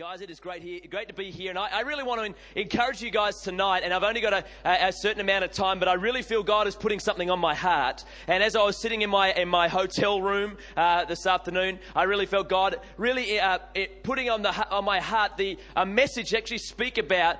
[0.00, 2.58] Guys, it is great here, great to be here, and I, I really want to
[2.58, 3.82] encourage you guys tonight.
[3.84, 6.42] And I've only got a, a, a, certain amount of time, but I really feel
[6.42, 8.02] God is putting something on my heart.
[8.26, 12.04] And as I was sitting in my in my hotel room uh, this afternoon, I
[12.04, 16.30] really felt God really uh, it, putting on the on my heart the a message
[16.30, 17.36] to actually speak about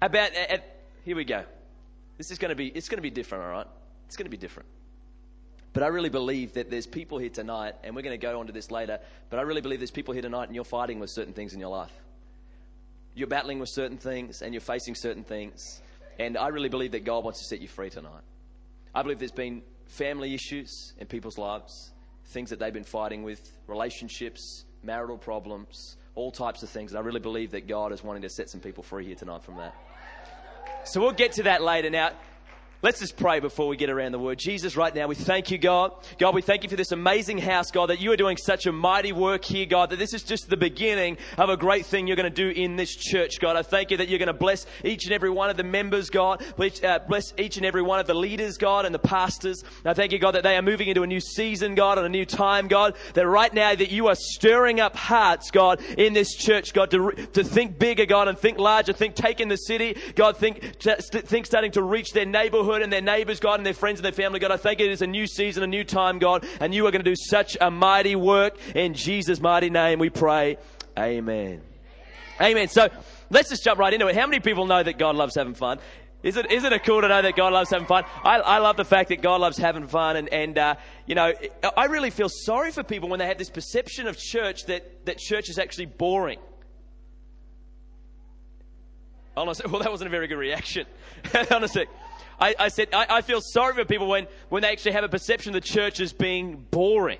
[0.00, 0.30] about.
[0.36, 0.58] Uh,
[1.04, 1.42] here we go.
[2.16, 3.66] This is going to be it's going to be different, all right?
[4.06, 4.68] It's going to be different.
[5.74, 8.46] But I really believe that there's people here tonight, and we're going to go on
[8.46, 11.10] to this later, but I really believe there's people here tonight and you're fighting with
[11.10, 11.92] certain things in your life.
[13.16, 15.82] You're battling with certain things and you're facing certain things.
[16.20, 18.22] And I really believe that God wants to set you free tonight.
[18.94, 21.90] I believe there's been family issues in people's lives,
[22.26, 26.92] things that they've been fighting with, relationships, marital problems, all types of things.
[26.92, 29.42] And I really believe that God is wanting to set some people free here tonight
[29.42, 29.74] from that.
[30.84, 31.90] So we'll get to that later.
[31.90, 32.12] Now,
[32.84, 34.38] Let's just pray before we get around the word.
[34.38, 35.92] Jesus, right now, we thank you, God.
[36.18, 38.72] God, we thank you for this amazing house, God, that you are doing such a
[38.72, 42.14] mighty work here, God, that this is just the beginning of a great thing you're
[42.14, 43.56] going to do in this church, God.
[43.56, 46.10] I thank you that you're going to bless each and every one of the members,
[46.10, 46.44] God.
[46.58, 49.64] Uh, bless each and every one of the leaders, God, and the pastors.
[49.86, 52.10] I thank you, God, that they are moving into a new season, God, and a
[52.10, 52.96] new time, God.
[53.14, 57.12] That right now that you are stirring up hearts, God, in this church, God, to,
[57.32, 61.70] to think bigger, God, and think larger, think taking the city, God, think, think starting
[61.70, 64.38] to reach their neighborhood neighborhood and their neighbors, God, and their friends and their family,
[64.38, 64.50] God.
[64.50, 66.90] I thank you it is a new season, a new time, God, and you are
[66.90, 68.56] going to do such a mighty work.
[68.74, 70.56] In Jesus' mighty name we pray.
[70.98, 71.62] Amen.
[72.40, 72.68] Amen.
[72.68, 72.88] So
[73.30, 74.16] let's just jump right into it.
[74.16, 75.78] How many people know that God loves having fun?
[76.22, 78.04] Is it, isn't it cool to know that God loves having fun?
[78.24, 80.16] I, I love the fact that God loves having fun.
[80.16, 80.74] And, and uh,
[81.06, 81.32] you know,
[81.76, 85.18] I really feel sorry for people when they have this perception of church that, that
[85.18, 86.38] church is actually boring.
[89.36, 90.86] Honestly, well, that wasn't a very good reaction.
[91.50, 91.86] Honestly.
[92.38, 95.08] I, I said, I, I, feel sorry for people when, when they actually have a
[95.08, 97.18] perception the church as being boring.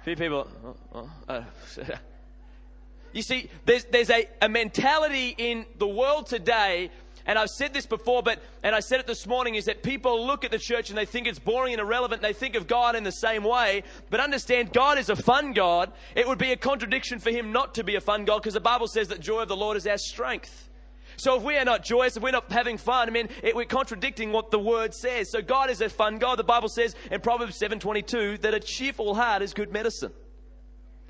[0.00, 1.42] A few people, oh, oh, uh,
[3.12, 6.90] you see, there's, there's a, a mentality in the world today
[7.26, 10.26] and I've said this before, but and I said it this morning is that people
[10.26, 12.22] look at the church and they think it's boring and irrelevant.
[12.22, 15.52] And they think of God in the same way, but understand God is a fun
[15.52, 15.92] God.
[16.14, 18.60] It would be a contradiction for Him not to be a fun God because the
[18.60, 20.68] Bible says that joy of the Lord is our strength.
[21.16, 23.64] So if we are not joyous, if we're not having fun, I mean, it, we're
[23.64, 25.30] contradicting what the word says.
[25.30, 26.38] So God is a fun God.
[26.38, 30.12] The Bible says in Proverbs 7:22 that a cheerful heart is good medicine.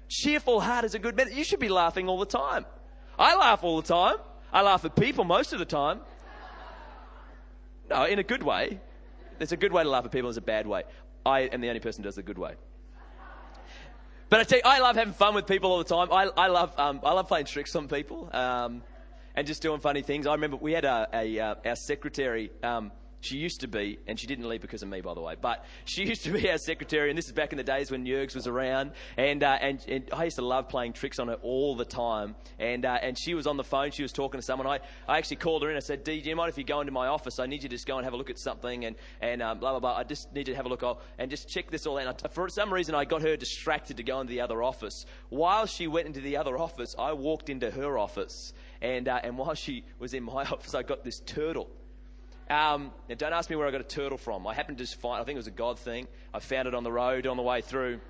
[0.09, 1.39] Cheerful heart is a good medicine.
[1.39, 2.67] You should be laughing all the time.
[3.19, 4.17] I laugh all the time.
[4.53, 6.01] I laugh at people most of the time.
[7.91, 8.81] No, in a good way.
[9.39, 10.29] There's a good way to laugh at people.
[10.29, 10.85] There's a bad way.
[11.27, 12.55] I am the only person who does the good way.
[14.31, 16.11] But I tell you, I love having fun with people all the time.
[16.11, 18.31] I, I love, um, I love playing tricks on people.
[18.33, 18.83] Um,
[19.35, 20.27] and just doing funny things.
[20.27, 22.51] I remember we had a, a uh, our secretary.
[22.63, 22.93] Um,
[23.25, 25.35] she used to be, and she didn't leave because of me, by the way.
[25.41, 28.05] But she used to be our secretary, and this is back in the days when
[28.05, 28.93] Yergs was around.
[29.17, 32.35] And, uh, and, and I used to love playing tricks on her all the time.
[32.59, 34.67] And, uh, and she was on the phone, she was talking to someone.
[34.67, 35.77] I, I actually called her in.
[35.77, 37.39] I said, Dee, do you mind if you go into my office?
[37.39, 39.59] I need you to just go and have a look at something, and, and um,
[39.59, 39.97] blah, blah, blah.
[39.97, 42.33] I just need you to have a look I'll, and just check this all out.
[42.35, 45.07] For some reason, I got her distracted to go into the other office.
[45.31, 48.53] While she went into the other office, I walked into her office
[48.85, 51.71] and, uh, and while she was in my office, I got this turtle.
[52.51, 54.47] Um, now don't ask me where I got a turtle from.
[54.47, 56.07] I happened to just find, I think it was a God thing.
[56.35, 58.01] I found it on the road on the way through.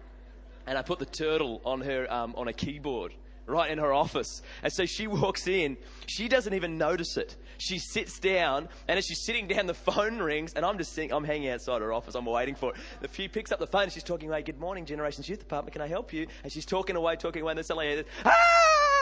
[0.66, 3.14] And I put the turtle on her, um, on a keyboard
[3.46, 4.42] right in her office.
[4.64, 5.76] And so she walks in.
[6.06, 7.36] She doesn't even notice it.
[7.58, 11.12] She sits down, and as she's sitting down, the phone rings, and I'm just sitting,
[11.12, 12.14] I'm hanging outside her office.
[12.14, 13.10] I'm waiting for it.
[13.12, 15.72] She picks up the phone, and she's talking away, Good morning, Generations Youth Department.
[15.72, 16.26] Can I help you?
[16.42, 18.32] And she's talking away, talking away, and then suddenly, ah!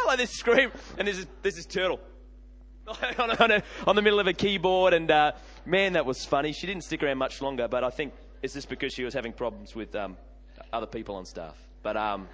[0.07, 2.01] like this scream, and there's this, there's this is turtle.
[3.19, 5.33] on, a, on, a, on, the middle of a keyboard, and uh,
[5.65, 6.53] man, that was funny.
[6.53, 8.13] She didn't stick around much longer, but I think
[8.43, 10.17] it's just because she was having problems with um,
[10.73, 11.57] other people on staff.
[11.83, 12.29] But um,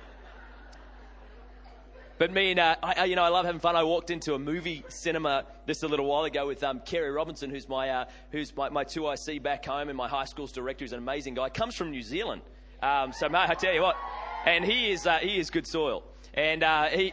[2.18, 3.76] but me and uh, I, you know, I love having fun.
[3.76, 7.50] I walked into a movie cinema just a little while ago with um, Kerry Robinson,
[7.50, 10.92] who's my uh, who's my, my 2IC back home, and my high school's director, who's
[10.92, 11.48] an amazing guy.
[11.48, 12.42] Comes from New Zealand,
[12.82, 13.96] um, so mate, I tell you what,
[14.44, 16.02] and he is uh, he is good soil,
[16.34, 17.12] and uh, he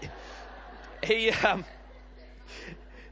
[1.04, 1.30] he.
[1.30, 1.66] Um,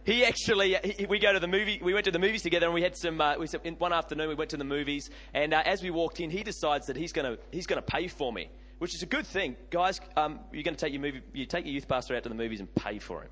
[0.05, 2.75] he actually, he, we go to the movie, we went to the movies together and
[2.75, 3.47] we had some, uh, we,
[3.77, 6.87] one afternoon we went to the movies and uh, as we walked in, he decides
[6.87, 8.49] that he's going to, he's going to pay for me,
[8.83, 9.55] which is a good thing.
[9.69, 12.27] Guys, um, you're going to take your movie, you take your youth pastor out to
[12.27, 13.29] the movies and pay for him.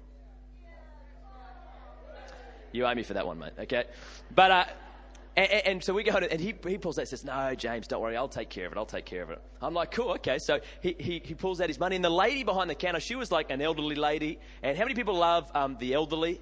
[2.71, 3.83] You owe me for that one, mate, okay?
[4.33, 4.63] But, uh,
[5.35, 8.01] and, and, so we go and he, he pulls out and says, No, James, don't
[8.01, 8.77] worry, I'll take care of it.
[8.77, 9.41] I'll take care of it.
[9.61, 10.37] I'm like, Cool, okay.
[10.39, 11.97] So he, he, he pulls out his money.
[11.97, 14.39] And the lady behind the counter, she was like an elderly lady.
[14.63, 16.39] And how many people love um, the elderly?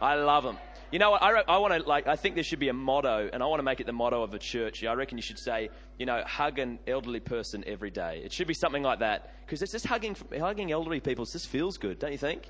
[0.00, 0.58] I love them.
[0.90, 1.22] You know what?
[1.22, 2.06] I, I want to like.
[2.06, 4.22] I think there should be a motto, and I want to make it the motto
[4.22, 4.82] of a church.
[4.84, 5.68] I reckon you should say,
[5.98, 8.22] you know, hug an elderly person every day.
[8.24, 11.24] It should be something like that because it's just hugging, hugging elderly people.
[11.24, 12.48] It just feels good, don't you think?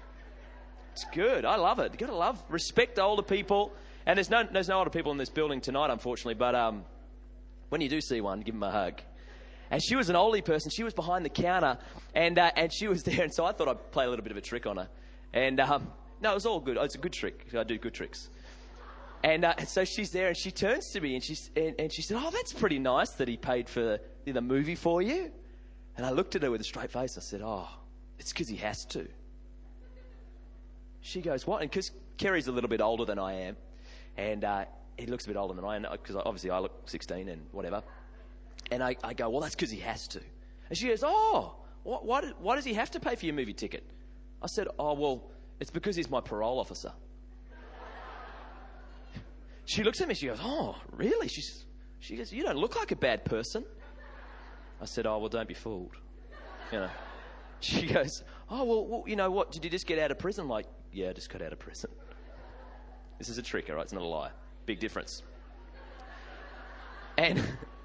[0.93, 1.45] It's good.
[1.45, 1.93] I love it.
[1.93, 3.73] You got to love, respect older people.
[4.07, 6.35] And there's no, there's no older people in this building tonight, unfortunately.
[6.35, 6.85] But um,
[7.71, 9.01] when you do see one, give them a hug.
[9.71, 10.71] And she was an oldie person.
[10.71, 11.79] She was behind the counter,
[12.15, 13.23] and uh, and she was there.
[13.23, 14.89] And so I thought I'd play a little bit of a trick on her.
[15.35, 15.89] And um,
[16.21, 16.77] no, it was all good.
[16.77, 17.47] It's a good trick.
[17.57, 18.29] I do good tricks.
[19.23, 22.03] And uh, so she's there, and she turns to me, and, she's, and, and she
[22.03, 25.33] said, "Oh, that's pretty nice that he paid for the, the movie for you."
[25.97, 27.19] And I looked at her with a straight face.
[27.19, 27.69] I said, "Oh,
[28.19, 29.09] it's because he has to."
[31.01, 33.57] She goes, "What?" And because Kerry's a little bit older than I am,
[34.17, 34.65] and uh,
[34.97, 37.83] he looks a bit older than I am, because obviously I look 16 and whatever.
[38.71, 40.21] And I, I go, "Well, that's because he has to."
[40.69, 43.83] And she goes, "Oh, why, why does he have to pay for your movie ticket?"
[44.41, 46.93] I said, "Oh, well." It's because he's my parole officer.
[49.65, 51.29] She looks at me, she goes, Oh, really?
[51.29, 51.65] She's,
[52.01, 53.65] she goes, You don't look like a bad person.
[54.81, 55.97] I said, Oh, well, don't be fooled.
[56.73, 56.91] You know.
[57.61, 59.53] She goes, Oh, well, well, you know what?
[59.53, 60.49] Did you just get out of prison?
[60.49, 61.91] Like, yeah, I just got out of prison.
[63.19, 63.83] This is a trick, all right?
[63.83, 64.31] It's not a lie.
[64.65, 65.23] Big difference.
[67.19, 67.39] And,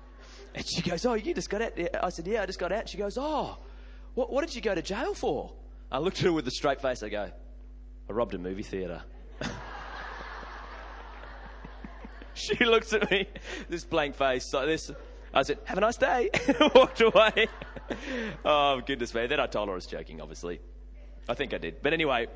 [0.55, 1.73] and she goes, Oh, you just got out?
[2.01, 2.87] I said, Yeah, I just got out.
[2.87, 3.57] She goes, Oh,
[4.13, 5.51] what, what did you go to jail for?
[5.91, 7.03] I looked at her with a straight face.
[7.03, 7.29] I go,
[8.09, 9.01] I robbed a movie theatre.
[12.33, 13.27] she looks at me,
[13.69, 14.91] this blank face like this.
[15.33, 16.29] I said, "Have a nice day."
[16.75, 17.47] Walked away.
[18.45, 19.27] oh goodness me!
[19.27, 20.21] Then I told her I was joking.
[20.21, 20.59] Obviously,
[21.27, 21.81] I think I did.
[21.81, 22.27] But anyway,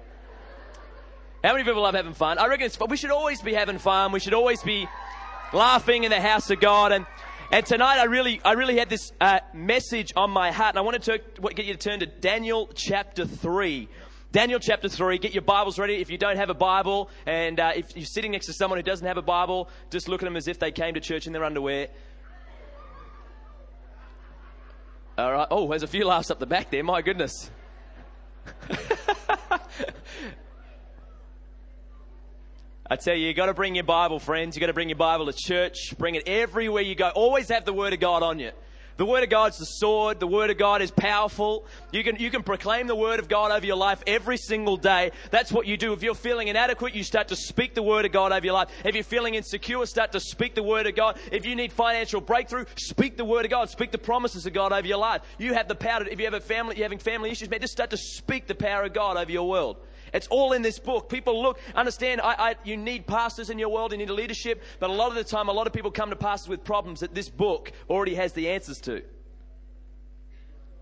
[1.43, 2.39] how many people love having fun?
[2.39, 4.11] I reckon we should always be having fun.
[4.11, 4.87] We should always be
[5.53, 6.91] laughing in the house of God.
[6.91, 7.05] And
[7.51, 10.81] and tonight I really I really had this uh, message on my heart, and I
[10.81, 11.19] wanted to
[11.53, 13.89] get you to turn to Daniel chapter three.
[14.31, 15.19] Daniel chapter 3.
[15.19, 15.95] Get your Bibles ready.
[15.95, 18.83] If you don't have a Bible, and uh, if you're sitting next to someone who
[18.83, 21.33] doesn't have a Bible, just look at them as if they came to church in
[21.33, 21.87] their underwear.
[25.17, 25.47] All right.
[25.49, 26.83] Oh, there's a few laughs up the back there.
[26.83, 27.49] My goodness.
[32.89, 34.55] I tell you, you got to bring your Bible, friends.
[34.55, 35.97] You got to bring your Bible to church.
[35.97, 37.09] Bring it everywhere you go.
[37.09, 38.51] Always have the Word of God on you.
[38.97, 40.19] The Word of God's the sword.
[40.19, 41.65] The Word of God is powerful.
[41.91, 45.11] You can, you can proclaim the Word of God over your life every single day.
[45.29, 45.93] That's what you do.
[45.93, 48.69] If you're feeling inadequate, you start to speak the Word of God over your life.
[48.83, 51.19] If you're feeling insecure, start to speak the Word of God.
[51.31, 53.69] If you need financial breakthrough, speak the Word of God.
[53.69, 55.21] Speak the promises of God over your life.
[55.37, 57.61] You have the power to, if you have a family, you're having family issues, man,
[57.61, 59.77] just start to speak the power of God over your world.
[60.13, 61.09] It's all in this book.
[61.09, 64.89] People look, understand, I, I, you need pastors in your world, you need leadership, but
[64.89, 67.13] a lot of the time, a lot of people come to pastors with problems that
[67.13, 69.03] this book already has the answers to.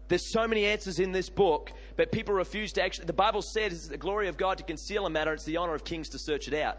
[0.07, 3.05] There's so many answers in this book, but people refuse to actually.
[3.05, 5.73] The Bible says it's the glory of God to conceal a matter, it's the honor
[5.73, 6.77] of kings to search it out.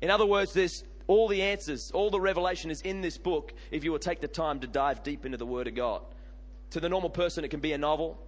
[0.00, 3.84] In other words, there's all the answers, all the revelation is in this book if
[3.84, 6.02] you will take the time to dive deep into the Word of God.
[6.70, 8.18] To the normal person, it can be a novel,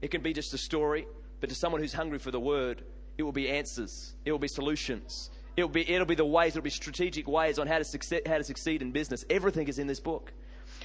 [0.00, 1.06] it can be just a story,
[1.40, 2.82] but to someone who's hungry for the Word,
[3.18, 6.52] it will be answers, it will be solutions, it will be, it'll be the ways,
[6.52, 9.24] it'll be strategic ways on how to, succeed, how to succeed in business.
[9.30, 10.32] Everything is in this book.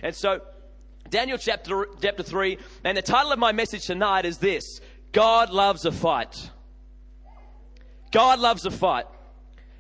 [0.01, 0.41] And so,
[1.09, 4.79] Daniel chapter, chapter 3, and the title of my message tonight is this
[5.11, 6.49] God loves a fight.
[8.11, 9.05] God loves a fight.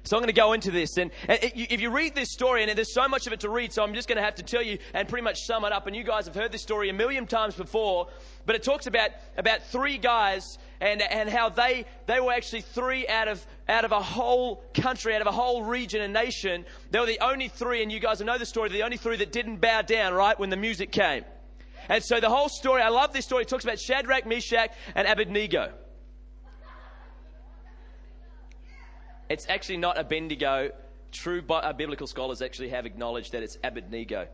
[0.03, 0.97] So I'm going to go into this.
[0.97, 3.83] And if you read this story, and there's so much of it to read, so
[3.83, 5.85] I'm just going to have to tell you and pretty much sum it up.
[5.85, 8.07] And you guys have heard this story a million times before,
[8.45, 13.07] but it talks about, about three guys and, and how they, they were actually three
[13.07, 16.65] out of, out of a whole country, out of a whole region and nation.
[16.89, 19.31] They were the only three, and you guys know the story, the only three that
[19.31, 21.23] didn't bow down, right, when the music came.
[21.89, 23.43] And so the whole story, I love this story.
[23.43, 25.73] It talks about Shadrach, Meshach, and Abednego.
[29.31, 30.71] It's actually not Abednego.
[31.13, 34.27] True uh, biblical scholars actually have acknowledged that it's Abednego.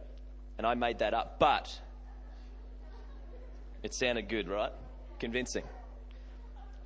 [0.58, 1.38] And I made that up.
[1.38, 1.80] But
[3.84, 4.72] it sounded good, right?
[5.20, 5.62] Convincing.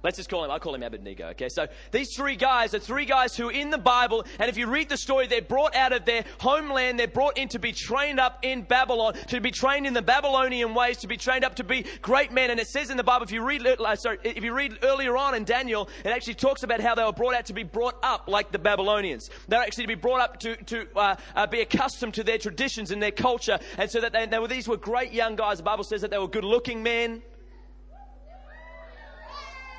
[0.04, 1.50] Let's just call him, I'll call him Abednego, okay?
[1.50, 4.90] So these three guys are three guys who in the Bible, and if you read
[4.90, 8.40] the story, they're brought out of their homeland, they're brought in to be trained up
[8.42, 11.86] in Babylon, to be trained in the Babylonian ways, to be trained up to be
[12.02, 12.50] great men.
[12.50, 15.16] And it says in the Bible, if you read, uh, sorry, if you read earlier
[15.18, 17.98] on in Daniel, it actually talks about how they were brought out to be brought
[18.02, 19.30] up like the Babylonians.
[19.48, 22.90] They're actually to be brought up to, to uh, uh, be accustomed to their traditions
[22.90, 23.60] and their culture.
[23.78, 25.58] And so that they, they were, these were great young guys.
[25.58, 27.22] The Bible says that they were good looking men.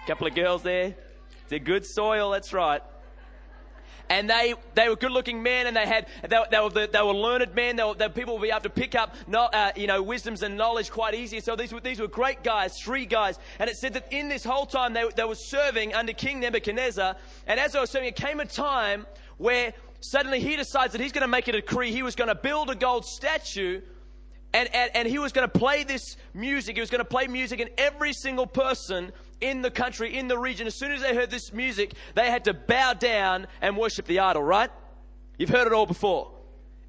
[0.07, 0.97] Couple of girls there.
[1.49, 2.83] They're good soil, that's right.
[4.13, 7.01] and they, they were good looking men and they had, they, they were, the, they
[7.01, 7.77] were learned men.
[7.77, 10.57] They were, they, people would be able to pick up, uh, you know, wisdoms and
[10.57, 11.41] knowledge quite easy.
[11.41, 13.39] So these were, these were great guys, three guys.
[13.59, 17.17] And it said that in this whole time they, they were serving under King Nebuchadnezzar.
[17.47, 19.07] And as they were serving, it came a time
[19.39, 21.93] where suddenly he decides that he's going to make a decree.
[21.93, 23.81] He was going to build a gold statue
[24.55, 26.77] and, and, and he was going to play this music.
[26.77, 29.11] He was going to play music, and every single person
[29.43, 32.45] in the country, in the region, as soon as they heard this music, they had
[32.45, 34.71] to bow down and worship the idol, right?
[35.37, 36.31] You've heard it all before.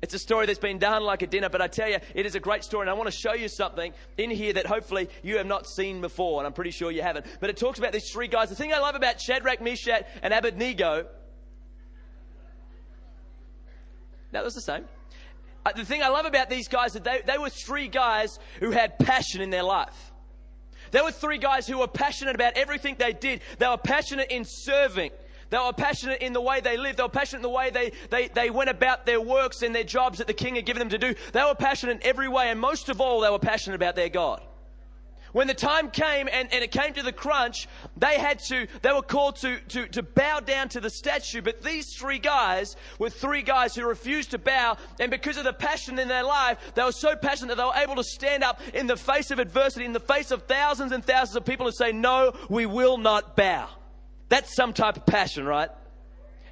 [0.03, 2.36] It's a story that's been done like a dinner, but I tell you, it is
[2.36, 2.83] a great story.
[2.83, 6.01] And I want to show you something in here that hopefully you have not seen
[6.01, 7.25] before, and I'm pretty sure you haven't.
[7.39, 8.50] But it talks about these three guys.
[8.50, 11.07] The thing I love about Shadrach, Meshach, and Abednego,
[14.31, 14.86] that was the same.
[15.65, 18.38] Uh, the thing I love about these guys is that they, they were three guys
[18.60, 20.12] who had passion in their life.
[20.93, 23.41] They were three guys who were passionate about everything they did.
[23.57, 25.09] They were passionate in serving.
[25.50, 26.97] They were passionate in the way they lived.
[26.97, 29.83] They were passionate in the way they, they, they went about their works and their
[29.83, 31.15] jobs that the king had given them to do.
[31.31, 34.09] They were passionate in every way, and most of all, they were passionate about their
[34.09, 34.43] God.
[35.33, 38.93] When the time came and, and it came to the crunch, they had to, they
[38.93, 41.41] were called to, to, to bow down to the statue.
[41.41, 44.77] But these three guys were three guys who refused to bow.
[44.99, 47.83] And because of the passion in their life, they were so passionate that they were
[47.83, 51.03] able to stand up in the face of adversity, in the face of thousands and
[51.03, 53.67] thousands of people and say, no, we will not bow.
[54.29, 55.69] That's some type of passion, right?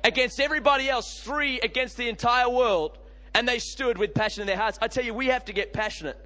[0.03, 2.97] Against everybody else, three against the entire world.
[3.35, 4.79] And they stood with passion in their hearts.
[4.81, 6.17] I tell you, we have to get passionate.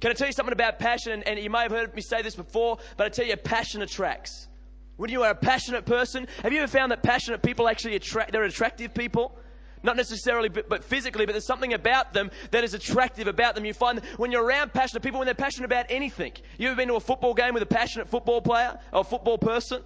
[0.00, 1.12] Can I tell you something about passion?
[1.12, 3.82] And, and you may have heard me say this before, but I tell you, passion
[3.82, 4.48] attracts.
[4.96, 8.32] When you are a passionate person, have you ever found that passionate people actually attract,
[8.32, 9.38] they're attractive people?
[9.82, 13.64] Not necessarily, but, but physically, but there's something about them that is attractive about them.
[13.64, 16.32] You find when you're around passionate people, when they're passionate about anything.
[16.58, 19.82] You ever been to a football game with a passionate football player or football person?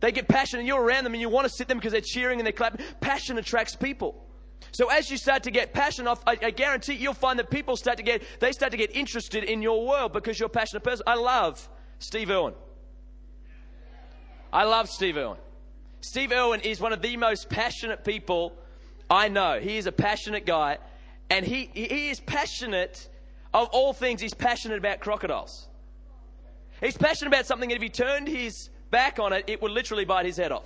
[0.00, 2.00] They get passionate and you're around them and you want to sit them because they're
[2.00, 2.84] cheering and they're clapping.
[3.00, 4.26] Passion attracts people.
[4.72, 7.76] So as you start to get passionate, off, I, I guarantee you'll find that people
[7.76, 10.82] start to get, they start to get interested in your world because you're a passionate
[10.82, 11.04] person.
[11.06, 12.54] I love Steve Irwin.
[14.50, 15.38] I love Steve Irwin.
[16.00, 18.54] Steve Irwin is one of the most passionate people
[19.10, 19.60] I know.
[19.60, 20.78] He is a passionate guy,
[21.28, 23.08] and he, he is passionate
[23.52, 24.22] of all things.
[24.22, 25.68] He's passionate about crocodiles.
[26.80, 30.04] He's passionate about something, and if he turned his back on it, it would literally
[30.04, 30.64] bite his head off.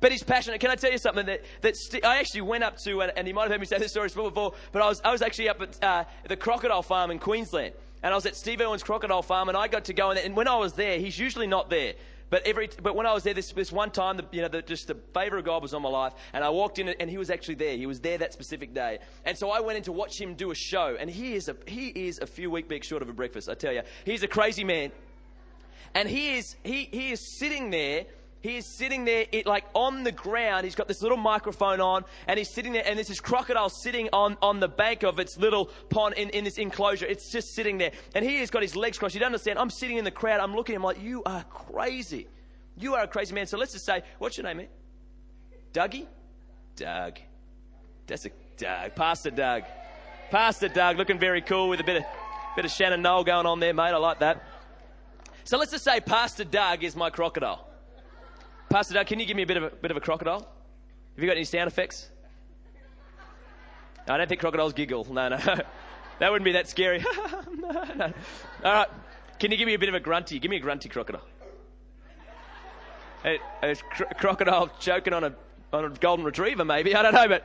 [0.00, 0.60] But he's passionate.
[0.60, 3.26] Can I tell you something that, that st- I actually went up to, and, and
[3.26, 5.48] you might have heard me say this story before, but I was, I was actually
[5.48, 7.74] up at uh, the crocodile farm in Queensland.
[8.00, 10.24] And I was at Steve Irwin's crocodile farm, and I got to go in there.
[10.24, 11.94] And when I was there, he's usually not there.
[12.30, 14.60] But every, but when I was there, this, this one time, the, you know, the,
[14.60, 17.16] just the favor of God was on my life, and I walked in, and he
[17.16, 17.76] was actually there.
[17.76, 20.50] He was there that specific day, and so I went in to watch him do
[20.50, 20.96] a show.
[21.00, 23.48] And he is a he is a few Weet-Bix short of a breakfast.
[23.48, 24.92] I tell you, he's a crazy man,
[25.94, 28.04] and he is he he is sitting there
[28.40, 30.64] he is sitting there, it, like on the ground.
[30.64, 34.08] He's got this little microphone on, and he's sitting there, and there's this crocodile sitting
[34.12, 37.06] on, on the bank of its little pond in, in this enclosure.
[37.06, 37.90] It's just sitting there.
[38.14, 39.14] And he has got his legs crossed.
[39.14, 39.58] You don't understand.
[39.58, 40.40] I'm sitting in the crowd.
[40.40, 42.28] I'm looking at him like, You are crazy.
[42.76, 43.46] You are a crazy man.
[43.46, 44.68] So let's just say, What's your name, man?
[45.72, 46.06] Dougie?
[46.76, 47.18] Doug.
[48.06, 48.94] That's a Doug.
[48.94, 49.64] Pastor Doug.
[50.30, 52.02] Pastor Doug, looking very cool with a bit of,
[52.54, 53.90] bit of Shannon Noll going on there, mate.
[53.90, 54.44] I like that.
[55.44, 57.67] So let's just say Pastor Doug is my crocodile.
[58.68, 60.40] Pastor Doug, can you give me a bit of a bit of a crocodile?
[60.40, 62.10] Have you got any sound effects?
[64.06, 65.06] No, I don't think crocodiles giggle.
[65.12, 65.36] No, no.
[66.18, 67.04] that wouldn't be that scary.
[67.56, 68.12] no, no.
[68.64, 68.88] All right.
[69.38, 70.38] Can you give me a bit of a grunty?
[70.38, 71.24] Give me a grunty crocodile.
[73.24, 75.34] A, a cr- crocodile choking on a,
[75.72, 76.94] on a golden retriever, maybe.
[76.94, 77.44] I don't know, but.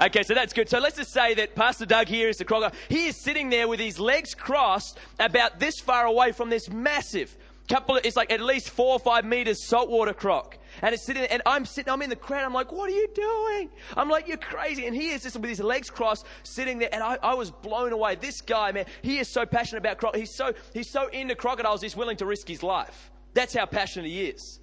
[0.00, 0.68] Okay, so that's good.
[0.68, 2.76] So let's just say that Pastor Doug here is the crocodile.
[2.88, 7.36] He is sitting there with his legs crossed about this far away from this massive
[7.68, 10.58] couple of, it's like at least four or five meters saltwater croc.
[10.80, 12.44] And it's sitting, and I'm sitting, I'm in the crowd.
[12.44, 13.70] I'm like, what are you doing?
[13.96, 14.86] I'm like, you're crazy.
[14.86, 16.88] And he is just with his legs crossed, sitting there.
[16.92, 18.16] And I, I was blown away.
[18.16, 20.16] This guy, man, he is so passionate about croc.
[20.16, 23.10] He's so, he's so into crocodiles, he's willing to risk his life.
[23.34, 24.60] That's how passionate he is.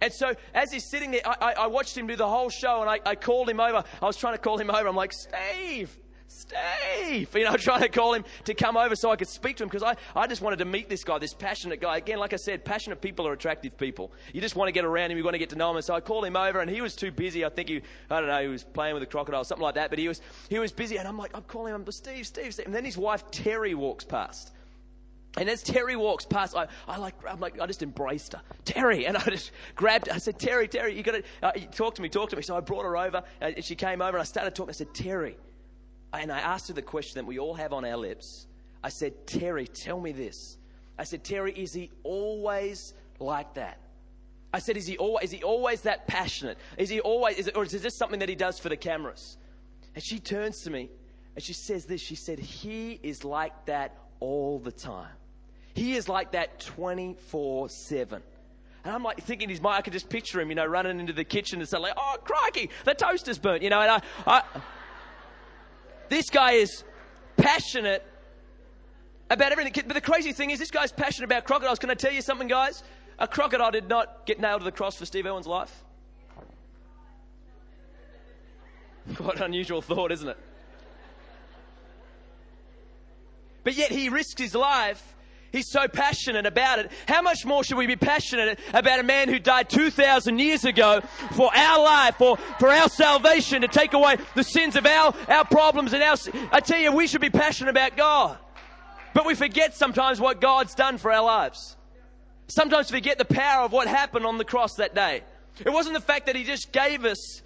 [0.00, 2.80] And so as he's sitting there, I, I, I watched him do the whole show
[2.80, 3.84] and I, I called him over.
[4.00, 4.88] I was trying to call him over.
[4.88, 5.96] I'm like, Steve,
[6.42, 9.62] Steve, you know, trying to call him to come over so I could speak to
[9.62, 11.98] him because I, I just wanted to meet this guy, this passionate guy.
[11.98, 14.12] Again, like I said, passionate people are attractive people.
[14.32, 15.76] You just want to get around him, you want to get to know him.
[15.76, 17.44] And so I called him over and he was too busy.
[17.44, 19.90] I think he, I don't know, he was playing with a crocodile, something like that.
[19.90, 20.98] But he was, he was busy.
[20.98, 22.66] And I'm like, I'm calling him, Steve, Steve, Steve.
[22.66, 24.52] And then his wife, Terri, walks past.
[25.38, 28.42] And as Terri walks past, I, I like, I'm like, I just embraced her.
[28.64, 29.06] Terri.
[29.06, 30.12] And I just grabbed her.
[30.12, 32.42] I said, Terri, Terri, you got to, uh, talk to me, talk to me.
[32.42, 34.70] So I brought her over and she came over and I started talking.
[34.70, 35.36] I said, Terri,
[36.12, 38.46] and I asked her the question that we all have on our lips.
[38.84, 40.58] I said, Terri, tell me this.
[40.98, 43.78] I said, Terri, is he always like that?
[44.52, 46.58] I said, is he always, is he always that passionate?
[46.76, 49.38] Is he always, is it, or is this something that he does for the cameras?
[49.94, 50.90] And she turns to me
[51.34, 52.00] and she says this.
[52.00, 55.08] She said, he is like that all the time.
[55.74, 58.22] He is like that 24 7.
[58.84, 61.12] And I'm like thinking he's my, I could just picture him, you know, running into
[61.12, 63.80] the kitchen and saying, like, oh, crikey, the toaster's burnt, you know.
[63.80, 64.42] And I, I,
[66.12, 66.84] this guy is
[67.36, 68.06] passionate
[69.30, 69.72] about everything.
[69.86, 71.78] But the crazy thing is, this guy's passionate about crocodiles.
[71.78, 72.82] Can I tell you something, guys?
[73.18, 75.84] A crocodile did not get nailed to the cross for Steve Irwin's life.
[79.16, 80.38] Quite an unusual thought, isn't it?
[83.64, 85.14] But yet he risked his life
[85.52, 86.90] He's so passionate about it.
[87.06, 91.02] How much more should we be passionate about a man who died 2,000 years ago
[91.32, 95.44] for our life, for, for our salvation, to take away the sins of our, our
[95.44, 96.16] problems and our,
[96.50, 98.38] I tell you, we should be passionate about God.
[99.12, 101.76] But we forget sometimes what God's done for our lives.
[102.48, 105.22] Sometimes forget the power of what happened on the cross that day.
[105.58, 107.42] It wasn't the fact that He just gave us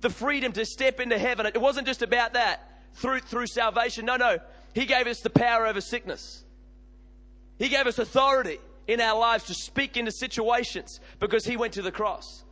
[0.00, 1.44] the freedom to step into heaven.
[1.44, 4.06] It wasn't just about that through, through salvation.
[4.06, 4.38] No, no.
[4.74, 6.43] He gave us the power over sickness.
[7.58, 11.82] He gave us authority in our lives to speak into situations because He went to
[11.82, 12.44] the cross.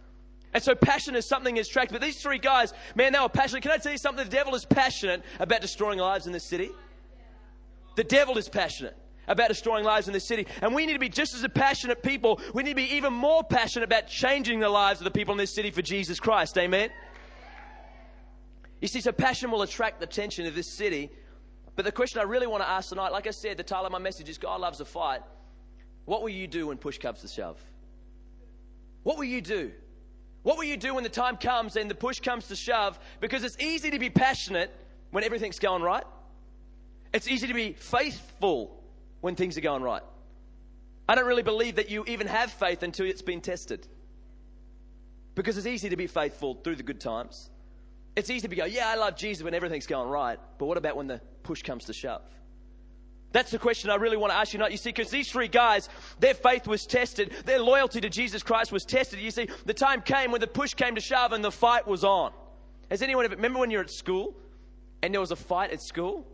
[0.54, 1.98] And so passion is something that's attractive.
[1.98, 3.62] But these three guys, man, they were passionate.
[3.62, 4.24] Can I tell you something?
[4.24, 6.70] The devil is passionate about destroying lives in this city.
[7.96, 8.96] The devil is passionate
[9.28, 10.46] about destroying lives in this city.
[10.60, 12.40] And we need to be just as a passionate people.
[12.54, 15.38] We need to be even more passionate about changing the lives of the people in
[15.38, 16.58] this city for Jesus Christ.
[16.58, 16.90] Amen?
[18.80, 21.10] You see, so passion will attract the attention of this city
[21.74, 23.92] but the question I really want to ask tonight, like I said, the title of
[23.92, 25.22] my message is God loves a fight.
[26.04, 27.60] What will you do when push comes to shove?
[29.02, 29.72] What will you do?
[30.42, 32.98] What will you do when the time comes and the push comes to shove?
[33.20, 34.74] Because it's easy to be passionate
[35.10, 36.04] when everything's going right.
[37.14, 38.82] It's easy to be faithful
[39.20, 40.02] when things are going right.
[41.08, 43.86] I don't really believe that you even have faith until it's been tested.
[45.34, 47.50] Because it's easy to be faithful through the good times.
[48.16, 50.38] It's easy to be go, yeah, I love Jesus when everything's going right.
[50.58, 52.22] But what about when the push comes to shove?
[53.32, 54.72] That's the question I really want to ask you tonight.
[54.72, 55.88] You see, because these three guys,
[56.20, 59.20] their faith was tested, their loyalty to Jesus Christ was tested.
[59.20, 62.04] You see, the time came when the push came to shove and the fight was
[62.04, 62.32] on.
[62.90, 64.36] Has anyone ever, remember when you're at school
[65.02, 66.26] and there was a fight at school?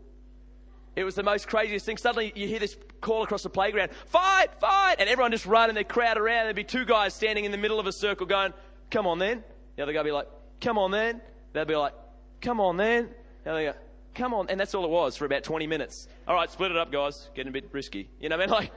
[0.95, 1.95] It was the most craziest thing.
[1.95, 5.77] Suddenly you hear this call across the playground, fight, fight, and everyone just run and
[5.77, 6.45] they crowd around.
[6.45, 8.53] There'd be two guys standing in the middle of a circle going,
[8.91, 9.41] come on then.
[9.77, 10.27] The other guy would be like,
[10.59, 11.21] come on then.
[11.53, 11.93] They'd be like,
[12.41, 13.07] come on then.
[13.45, 13.73] And they go,
[14.13, 14.49] come on.
[14.49, 16.07] And that's all it was for about 20 minutes.
[16.27, 17.29] All right, split it up, guys.
[17.35, 18.09] Getting a bit risky.
[18.19, 18.55] You know what I mean?
[18.59, 18.71] Like,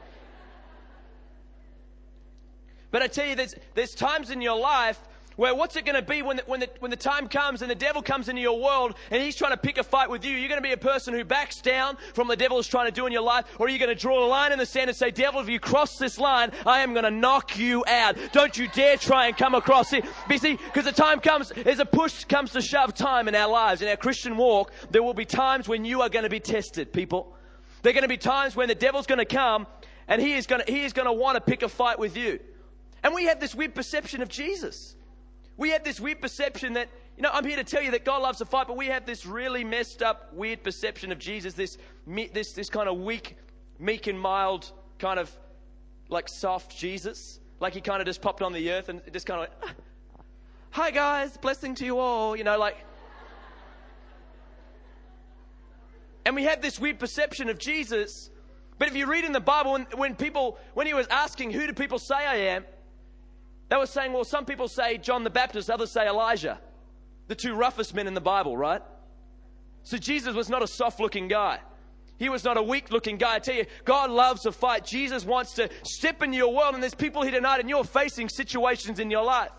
[2.90, 5.00] but I tell you, there's, there's times in your life
[5.36, 7.70] where what's it going to be when the, when, the, when the time comes and
[7.70, 10.36] the devil comes into your world and he's trying to pick a fight with you?
[10.36, 12.92] You're going to be a person who backs down from the devil is trying to
[12.92, 14.88] do in your life, or are you going to draw a line in the sand
[14.88, 18.16] and say, Devil, if you cross this line, I am going to knock you out.
[18.32, 20.04] Don't you dare try and come across it.
[20.28, 23.88] Because the time comes, as a push comes to shove time in our lives, in
[23.88, 27.36] our Christian walk, there will be times when you are going to be tested, people.
[27.82, 29.66] There are going to be times when the devil's going to come
[30.08, 32.16] and he is going to, he is going to want to pick a fight with
[32.16, 32.38] you.
[33.02, 34.94] And we have this weird perception of Jesus.
[35.56, 38.22] We have this weird perception that, you know, I'm here to tell you that God
[38.22, 41.78] loves to fight, but we have this really messed up, weird perception of Jesus, this,
[42.06, 43.36] this, this kind of weak,
[43.78, 45.30] meek and mild, kind of
[46.08, 47.40] like soft Jesus.
[47.60, 49.76] Like he kind of just popped on the earth and just kind of like,
[50.70, 52.76] hi guys, blessing to you all, you know, like.
[56.24, 58.30] And we have this weird perception of Jesus.
[58.78, 61.66] But if you read in the Bible, when, when people, when he was asking, who
[61.66, 62.64] do people say I am?
[63.72, 66.60] They were saying, well, some people say John the Baptist, others say Elijah.
[67.28, 68.82] The two roughest men in the Bible, right?
[69.82, 71.58] So Jesus was not a soft looking guy.
[72.18, 73.36] He was not a weak looking guy.
[73.36, 74.84] I tell you, God loves to fight.
[74.84, 78.28] Jesus wants to step into your world, and there's people here tonight, and you're facing
[78.28, 79.52] situations in your life.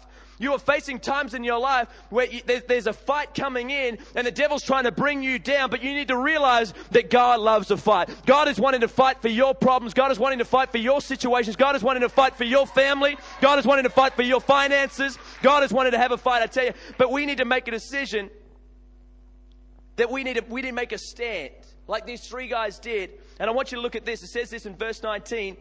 [0.43, 3.97] You are facing times in your life where you, there's, there's a fight coming in
[4.13, 7.39] and the devil's trying to bring you down, but you need to realize that God
[7.39, 8.09] loves to fight.
[8.25, 9.93] God is wanting to fight for your problems.
[9.93, 11.55] God is wanting to fight for your situations.
[11.55, 13.17] God is wanting to fight for your family.
[13.39, 15.17] God is wanting to fight for your finances.
[15.41, 16.73] God is wanting to have a fight, I tell you.
[16.97, 18.29] But we need to make a decision
[19.95, 21.51] that we need to, we need to make a stand
[21.87, 23.11] like these three guys did.
[23.39, 24.21] And I want you to look at this.
[24.23, 25.55] It says this in verse 19.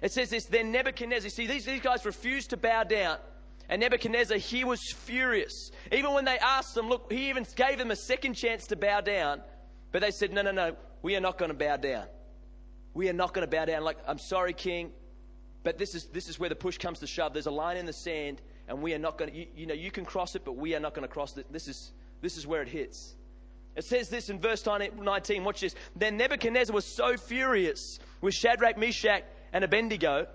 [0.00, 3.16] It says this, then Nebuchadnezzar, see, these, these guys refused to bow down.
[3.68, 5.70] And Nebuchadnezzar, he was furious.
[5.90, 9.00] Even when they asked him, look, he even gave them a second chance to bow
[9.00, 9.40] down.
[9.90, 12.06] But they said, no, no, no, we are not going to bow down.
[12.92, 13.82] We are not going to bow down.
[13.82, 14.92] Like, I'm sorry, king,
[15.62, 17.32] but this is, this is where the push comes to shove.
[17.32, 19.74] There's a line in the sand, and we are not going to, you, you know,
[19.74, 21.50] you can cross it, but we are not going to cross it.
[21.50, 23.16] This is, this is where it hits.
[23.76, 25.42] It says this in verse 19.
[25.42, 25.74] Watch this.
[25.96, 30.26] Then Nebuchadnezzar was so furious with Shadrach, Meshach, and Abednego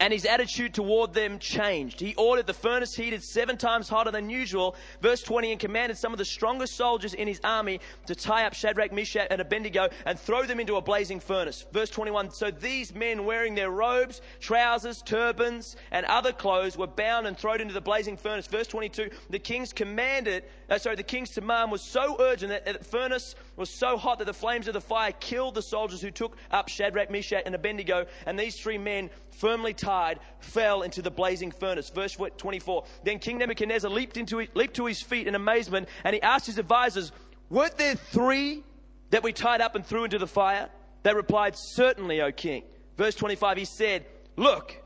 [0.00, 2.00] and his attitude toward them changed.
[2.00, 4.76] He ordered the furnace heated seven times hotter than usual.
[5.00, 8.54] Verse 20, and commanded some of the strongest soldiers in his army to tie up
[8.54, 11.66] Shadrach, Meshach, and Abednego and throw them into a blazing furnace.
[11.72, 17.26] Verse 21, so these men wearing their robes, trousers, turbans, and other clothes were bound
[17.26, 18.46] and thrown into the blazing furnace.
[18.46, 22.84] Verse 22, the king's commanded, uh, sorry, the king's command was so urgent that the
[22.84, 26.36] furnace was so hot that the flames of the fire killed the soldiers who took
[26.50, 31.50] up Shadrach, Meshach, and Abednego, and these three men firmly tied, fell into the blazing
[31.50, 31.90] furnace.
[31.90, 32.84] Verse 24.
[33.04, 36.58] Then King Nebuchadnezzar leaped, into, leaped to his feet in amazement and he asked his
[36.58, 37.12] advisors,
[37.50, 38.62] Weren't there three
[39.10, 40.68] that we tied up and threw into the fire?
[41.02, 42.64] They replied, Certainly, O king.
[42.96, 44.82] Verse 25, he said, Look,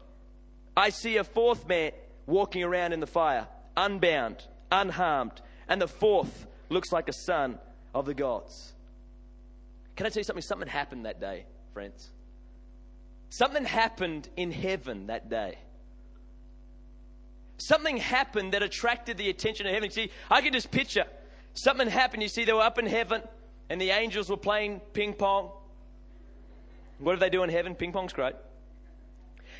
[0.76, 1.92] I see a fourth man
[2.26, 7.58] walking around in the fire, unbound, unharmed, and the fourth looks like a son
[7.94, 8.72] of the gods.
[9.96, 10.42] Can I tell you something?
[10.42, 12.10] Something happened that day, friends.
[13.30, 15.58] Something happened in heaven that day.
[17.58, 19.90] Something happened that attracted the attention of heaven.
[19.90, 21.04] See, I can just picture
[21.54, 22.22] something happened.
[22.22, 23.22] You see, they were up in heaven
[23.68, 25.50] and the angels were playing ping pong.
[26.98, 27.74] What do they do in heaven?
[27.74, 28.34] Ping pong's great.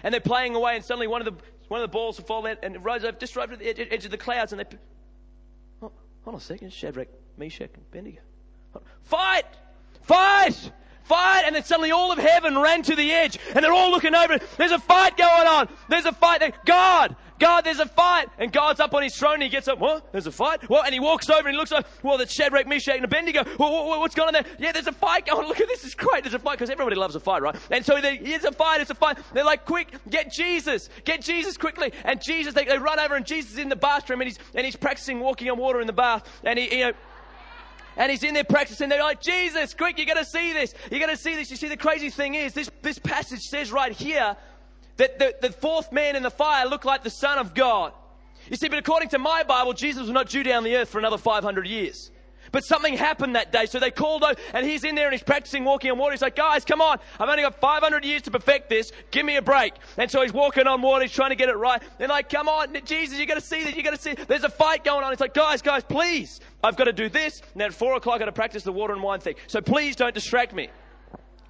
[0.02, 2.46] And they're playing away, and suddenly one of the one of the balls will fall
[2.46, 4.76] out and it rose over, just right the edge, edge of the clouds, and they.
[6.30, 8.20] Hold on a second, Shadrach, Meshach, and Abednego.
[9.02, 9.46] Fight!
[10.02, 10.70] Fight!
[11.10, 14.14] fight, and then suddenly all of heaven ran to the edge, and they're all looking
[14.14, 14.38] over.
[14.56, 15.68] There's a fight going on.
[15.88, 16.54] There's a fight.
[16.64, 18.29] God, God, there's a fight.
[18.38, 19.79] And God's up on his throne, and he gets up.
[19.79, 20.12] What?
[20.12, 20.68] There's a fight?
[20.68, 20.85] What?
[20.85, 21.85] And he walks over and he looks over.
[22.03, 23.44] Well, that's Shadrach, Meshach, and Abednego.
[23.57, 24.44] what's going on there?
[24.59, 25.48] Yeah, there's a fight going.
[25.48, 25.85] Look at this.
[25.85, 26.22] It's great.
[26.22, 27.57] There's a fight because everybody loves a fight, right?
[27.70, 28.81] And so there's a fight.
[28.83, 29.18] It's a fight.
[29.33, 30.90] They're like, quick, get Jesus.
[31.05, 31.92] Get Jesus quickly.
[32.05, 34.64] And Jesus, they, they run over, and Jesus is in the bathroom, and he's, and
[34.64, 36.29] he's practicing walking on water in the bath.
[36.44, 36.92] And he, you know,
[37.96, 38.88] and he's in there practicing.
[38.88, 40.74] They're like, Jesus, quick, you're going to see this.
[40.90, 41.50] You're going to see this.
[41.50, 44.37] You see, the crazy thing is, this, this passage says right here
[45.00, 47.94] that the, the fourth man in the fire looked like the Son of God.
[48.50, 50.98] You see, but according to my Bible, Jesus was not due down the earth for
[50.98, 52.10] another 500 years.
[52.52, 53.64] But something happened that day.
[53.64, 56.12] So they called out, and he's in there and he's practicing walking on water.
[56.12, 56.98] He's like, guys, come on.
[57.18, 58.92] I've only got 500 years to perfect this.
[59.10, 59.72] Give me a break.
[59.96, 61.02] And so he's walking on water.
[61.02, 61.82] He's trying to get it right.
[61.96, 63.74] They're like, come on, Jesus, you got to see this.
[63.74, 64.14] You got to see.
[64.14, 65.12] There's a fight going on.
[65.12, 66.40] He's like, guys, guys, please.
[66.62, 67.40] I've got to do this.
[67.54, 69.36] And at four o'clock, I've got to practice the water and wine thing.
[69.46, 70.68] So please don't distract me.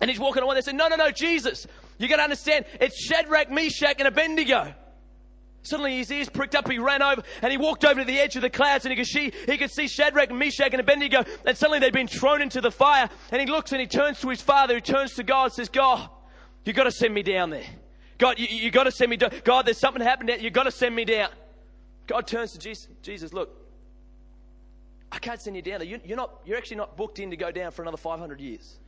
[0.01, 0.55] And he's walking on.
[0.55, 1.67] They said, no, no, no, Jesus.
[1.99, 2.65] You got to understand.
[2.81, 4.75] It's Shadrach, Meshach, and Abednego.
[5.63, 8.35] Suddenly his ears pricked up, he ran over and he walked over to the edge
[8.35, 11.57] of the clouds and he could see, he could see Shadrach Meshach and Abednego and
[11.57, 14.41] suddenly they'd been thrown into the fire and he looks and he turns to his
[14.41, 16.09] father, who turns to God and says, God,
[16.65, 17.67] you got to send me down there.
[18.17, 19.33] God, you, you got to send me down.
[19.45, 20.39] God, there's something happened there.
[20.39, 21.29] You got to send me down.
[22.07, 23.55] God turns to Jesus, Jesus, look,
[25.13, 25.89] I can't send you down there.
[25.89, 28.79] You, you're, not, you're actually not booked in to go down for another 500 years.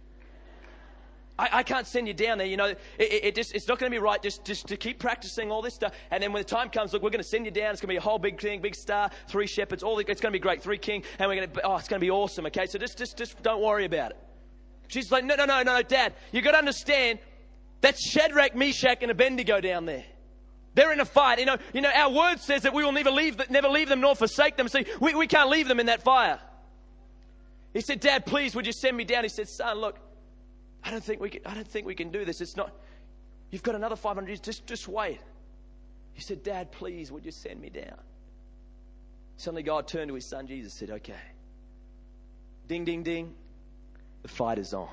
[1.38, 2.46] I, I, can't send you down there.
[2.46, 4.98] You know, it, it, just, it's not going to be right just, just to keep
[4.98, 5.92] practicing all this stuff.
[6.10, 7.72] And then when the time comes, look, we're going to send you down.
[7.72, 10.20] It's going to be a whole big thing, big star, three shepherds, all the, it's
[10.20, 12.10] going to be great, three king, and we're going to, oh, it's going to be
[12.10, 12.46] awesome.
[12.46, 14.18] Okay, so just, just, just don't worry about it.
[14.88, 17.18] She's like, no, no, no, no, Dad, you got to understand
[17.80, 20.04] that's Shadrach, Meshach, and Abednego down there.
[20.74, 21.38] They're in a fight.
[21.38, 24.00] You know, you know, our word says that we will never leave, never leave them
[24.00, 24.68] nor forsake them.
[24.68, 26.38] See, we, we can't leave them in that fire.
[27.74, 29.24] He said, Dad, please, would you send me down?
[29.24, 29.98] He said, Son, look,
[30.84, 32.40] I don't think we can, I don't think we can do this.
[32.40, 32.72] It's not,
[33.50, 34.40] you've got another 500 years.
[34.40, 35.20] Just, just wait.
[36.14, 37.98] He said, Dad, please, would you send me down?
[39.36, 41.14] Suddenly God turned to his son Jesus and said, Okay.
[42.68, 43.34] Ding, ding, ding.
[44.22, 44.88] The fight is on.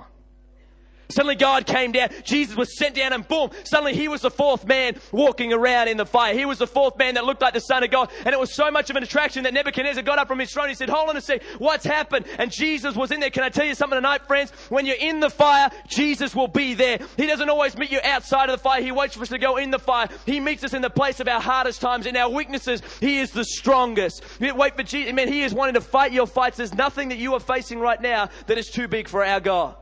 [1.12, 2.10] Suddenly God came down.
[2.24, 5.98] Jesus was sent down and boom, suddenly he was the fourth man walking around in
[5.98, 6.36] the fire.
[6.36, 8.12] He was the fourth man that looked like the son of God.
[8.26, 10.70] And it was so much of an attraction that Nebuchadnezzar got up from his throne.
[10.70, 11.42] He said, hold on a sec.
[11.58, 12.26] What's happened?
[12.38, 13.32] And Jesus was in there.
[13.32, 14.52] Can I tell you something tonight, friends?
[14.70, 17.00] When you're in the fire, Jesus will be there.
[17.18, 18.82] He doesn't always meet you outside of the fire.
[18.82, 20.08] He waits for us to go in the fire.
[20.28, 22.84] He meets us in the place of our hardest times, in our weaknesses.
[23.00, 24.24] He is the strongest.
[24.40, 25.12] Wait for Jesus.
[25.14, 26.58] Man, he is wanting to fight your fights.
[26.58, 29.76] There's nothing that you are facing right now that is too big for our God.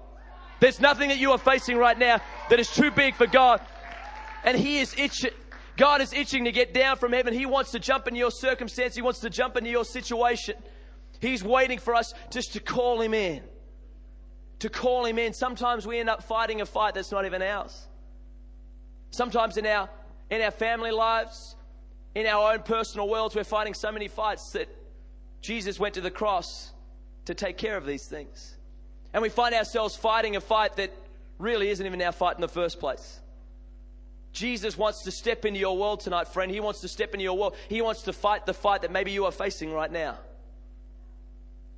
[0.59, 3.61] There's nothing that you are facing right now that is too big for God.
[4.43, 5.31] And He is itching.
[5.77, 7.33] God is itching to get down from heaven.
[7.33, 8.95] He wants to jump into your circumstance.
[8.95, 10.55] He wants to jump into your situation.
[11.19, 13.43] He's waiting for us just to call Him in.
[14.59, 15.33] To call Him in.
[15.33, 17.87] Sometimes we end up fighting a fight that's not even ours.
[19.11, 19.89] Sometimes in our,
[20.31, 21.55] in our family lives,
[22.15, 24.67] in our own personal worlds, we're fighting so many fights that
[25.41, 26.71] Jesus went to the cross
[27.25, 28.56] to take care of these things.
[29.13, 30.91] And we find ourselves fighting a fight that
[31.39, 33.19] really isn't even our fight in the first place.
[34.33, 36.51] Jesus wants to step into your world tonight, friend.
[36.51, 37.55] He wants to step into your world.
[37.69, 40.17] He wants to fight the fight that maybe you are facing right now.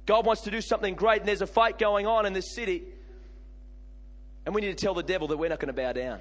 [0.05, 2.83] God wants to do something great, and there's a fight going on in this city.
[4.45, 6.19] And we need to tell the devil that we're not going to bow down.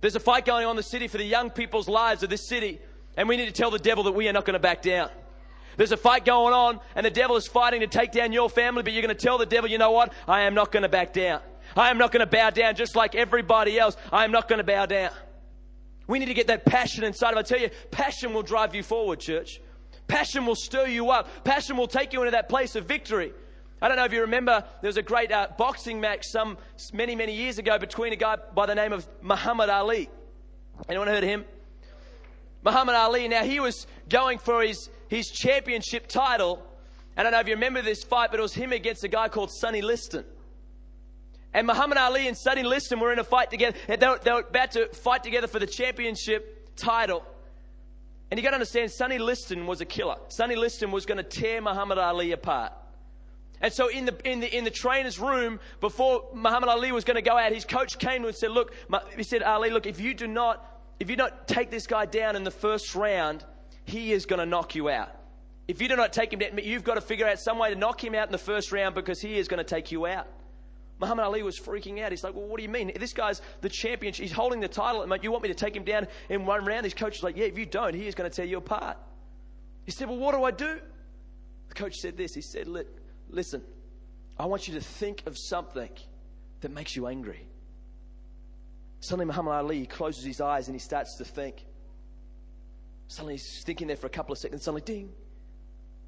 [0.00, 2.48] There's a fight going on in the city for the young people's lives of this
[2.48, 2.78] city.
[3.16, 5.10] And we need to tell the devil that we are not going to back down.
[5.78, 8.82] There's a fight going on, and the devil is fighting to take down your family,
[8.82, 10.12] but you're going to tell the devil, you know what?
[10.26, 11.40] I am not going to back down.
[11.76, 13.96] I am not going to bow down just like everybody else.
[14.12, 15.12] I am not going to bow down.
[16.08, 17.38] We need to get that passion inside of.
[17.38, 19.60] I tell you, passion will drive you forward, church.
[20.08, 21.44] Passion will stir you up.
[21.44, 23.32] Passion will take you into that place of victory.
[23.80, 26.58] I don't know if you remember, there was a great uh, boxing match some
[26.92, 30.10] many, many years ago between a guy by the name of Muhammad Ali.
[30.88, 31.44] Anyone heard of him?
[32.64, 33.28] Muhammad Ali.
[33.28, 36.62] Now he was going for his his championship title.
[37.16, 39.28] I don't know if you remember this fight, but it was him against a guy
[39.28, 40.24] called Sonny Liston.
[41.52, 43.76] And Muhammad Ali and Sonny Liston were in a fight together.
[43.88, 47.24] They were, they were about to fight together for the championship title.
[48.30, 50.16] And you got to understand, Sonny Liston was a killer.
[50.28, 52.72] Sonny Liston was going to tear Muhammad Ali apart.
[53.60, 57.16] And so in the, in the, in the trainer's room, before Muhammad Ali was going
[57.16, 58.72] to go out, his coach came to him and said, look,
[59.16, 60.64] he said, Ali, look, if you do not,
[61.00, 63.44] if you don't take this guy down in the first round,
[63.88, 65.14] he is going to knock you out.
[65.66, 67.76] If you do not take him down, you've got to figure out some way to
[67.76, 70.26] knock him out in the first round because he is going to take you out.
[71.00, 72.10] Muhammad Ali was freaking out.
[72.10, 72.92] He's like, Well, what do you mean?
[72.98, 74.12] This guy's the champion.
[74.12, 75.06] He's holding the title.
[75.22, 76.84] You want me to take him down in one round?
[76.84, 78.96] His coach is like, Yeah, if you don't, he is going to tear you apart.
[79.84, 80.80] He said, Well, what do I do?
[81.68, 82.34] The coach said this.
[82.34, 82.66] He said,
[83.30, 83.62] Listen,
[84.38, 85.90] I want you to think of something
[86.60, 87.46] that makes you angry.
[89.00, 91.64] Suddenly, Muhammad Ali closes his eyes and he starts to think.
[93.08, 94.62] Suddenly he's thinking there for a couple of seconds.
[94.62, 95.10] Suddenly, ding,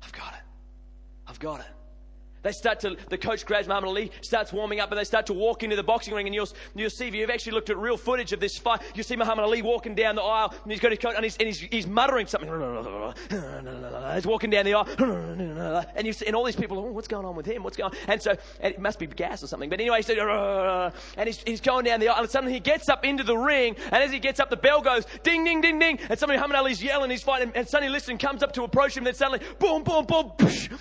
[0.02, 0.42] I've got it.
[1.26, 1.66] I've got it.
[2.42, 5.34] They start to, the coach grabs Muhammad Ali, starts warming up, and they start to
[5.34, 6.26] walk into the boxing ring.
[6.26, 9.04] And you'll, you'll see, if you've actually looked at real footage of this fight, you'll
[9.04, 11.46] see Muhammad Ali walking down the aisle, and he's got his coat, and he's, and
[11.46, 12.50] he's, he's muttering something.
[14.10, 14.88] He's walking down the aisle,
[15.94, 17.62] and, you see, and all these people, oh, what's going on with him?
[17.62, 17.98] What's going on?
[18.08, 19.70] And so, and it must be gas or something.
[19.70, 20.12] But anyway, he
[21.16, 23.76] and he's, he's going down the aisle, and suddenly he gets up into the ring,
[23.92, 26.56] and as he gets up, the bell goes ding, ding, ding, ding, and suddenly Muhammad
[26.56, 29.40] Ali's yelling, he's fighting, and Sonny Liston comes up to approach him, and then suddenly,
[29.58, 30.32] boom, boom, boom,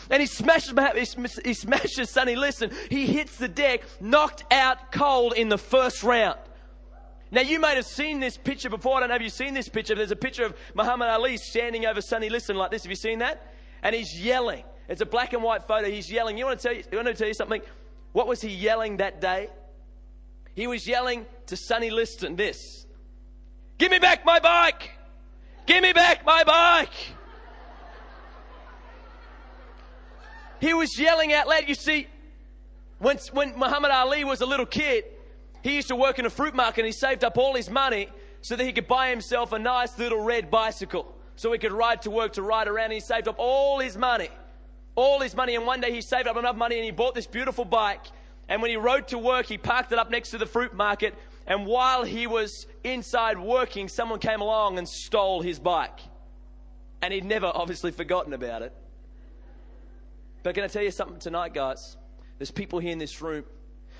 [0.10, 5.50] and he smashes, he smashes Sonny Liston, he hits the deck, knocked out cold in
[5.50, 6.40] the first round.
[7.32, 8.98] Now, you may have seen this picture before.
[8.98, 9.94] I don't know if you've seen this picture.
[9.94, 12.84] There's a picture of Muhammad Ali standing over Sonny Liston like this.
[12.84, 13.54] Have you seen that?
[13.84, 14.64] And he's yelling.
[14.88, 15.90] It's a black and white photo.
[15.90, 16.38] He's yelling.
[16.38, 17.62] You want to tell you, you want to tell you something?
[18.14, 19.50] What was he yelling that day?
[20.56, 22.86] He was yelling to Sonny Liston this
[23.78, 24.92] Give me back my bike!
[25.66, 26.92] Give me back my bike!
[30.60, 31.68] He was yelling out loud.
[31.68, 32.08] You see,
[33.00, 35.06] when, when Muhammad Ali was a little kid,
[35.62, 38.10] he used to work in a fruit market and he saved up all his money
[38.42, 42.02] so that he could buy himself a nice little red bicycle so he could ride
[42.02, 42.86] to work to ride around.
[42.86, 44.30] And he saved up all his money,
[44.96, 45.56] all his money.
[45.56, 48.06] And one day he saved up enough money and he bought this beautiful bike.
[48.48, 51.16] And when he rode to work, he parked it up next to the fruit market.
[51.48, 56.00] And while he was inside working, someone came along and stole his bike.
[57.02, 58.74] And he'd never obviously forgotten about it.
[60.44, 61.98] But can I tell you something tonight, guys?
[62.38, 63.44] There's people here in this room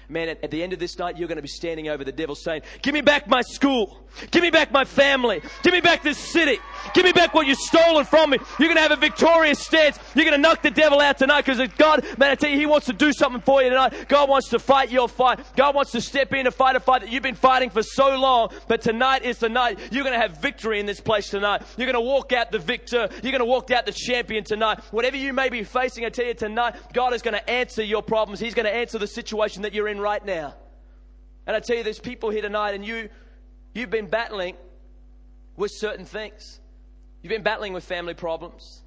[0.10, 2.12] man, at, at, the end of this night, you're going to be standing over the
[2.12, 4.00] devil saying, Give me back my school.
[4.32, 5.42] Give me back my family.
[5.64, 6.60] Give me back this city.
[6.94, 8.38] Give me back what you've stolen from me.
[8.58, 10.00] You're going to have a victorious stance.
[10.16, 12.66] You're going to knock the devil out tonight because God, man, I tell you, He
[12.66, 14.08] wants to do something for you tonight.
[14.08, 15.40] God wants to fight your fight.
[15.56, 18.18] God wants to step in and fight a fight that you've been fighting for so
[18.18, 18.52] long.
[18.68, 21.62] But tonight is the night you're going to have victory in this place tonight.
[21.78, 23.10] You're going to walk out the victor.
[23.22, 24.80] You're going to walk out the champion tonight.
[24.92, 28.02] Whatever you may be facing, I tell you tonight, God is going to answer your
[28.02, 28.40] problems.
[28.40, 30.56] He's going to answer the situation that you're in right now.
[31.46, 33.10] And I tell you, there's people here tonight, and you,
[33.74, 34.56] you've been battling
[35.56, 36.60] with certain things.
[37.22, 38.82] You've been battling with family problems.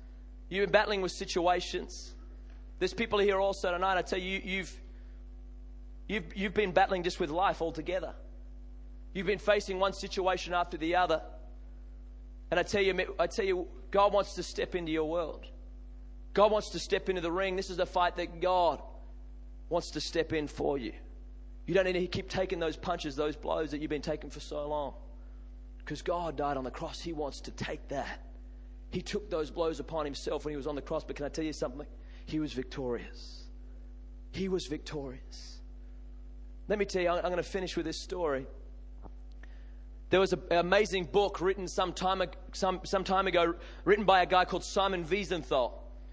[0.49, 2.15] You've been battling with situations.
[2.79, 3.99] There's people here also tonight.
[3.99, 4.81] I tell you, you've,
[6.09, 8.15] you've, you've been battling just with life altogether.
[9.15, 11.23] You've been facing one situation after the other.
[12.51, 15.47] And I tell you, I tell you, God wants to step into your world.
[16.35, 17.57] God wants to step into the ring.
[17.57, 18.83] This is a fight that God
[19.73, 20.93] wants to step in for you.
[21.67, 24.41] You don't need to keep taking those punches, those blows that you've been taking for
[24.41, 24.93] so long.
[25.79, 27.01] Because God died on the cross.
[27.01, 28.21] He wants to take that.
[28.91, 31.05] He took those blows upon himself when he was on the cross.
[31.05, 31.87] But can I tell you something?
[32.27, 33.45] He was victorious.
[34.31, 35.61] He was victorious.
[36.69, 38.47] Let me tell you, I'm going to finish with this story.
[40.11, 43.55] There was an amazing book written some time, some, some time ago,
[43.87, 45.73] written by a guy called Simon Wiesenthal.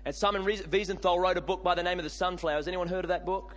[0.09, 2.55] And Simon Wiesenthal wrote a book by the name of The Sunflower.
[2.55, 3.55] Has anyone heard of that book?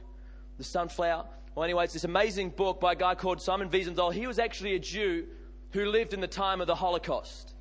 [0.58, 1.24] The Sunflower.
[1.54, 4.12] Well, anyway, it's this amazing book by a guy called Simon Wiesenthal.
[4.12, 5.28] He was actually a Jew
[5.70, 7.54] who lived in the time of the Holocaust.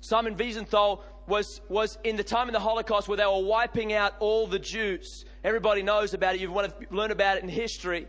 [0.00, 4.14] Simon Wiesenthal was, was in the time of the Holocaust where they were wiping out
[4.18, 5.26] all the Jews.
[5.44, 6.40] Everybody knows about it.
[6.40, 8.06] You want to learn about it in history.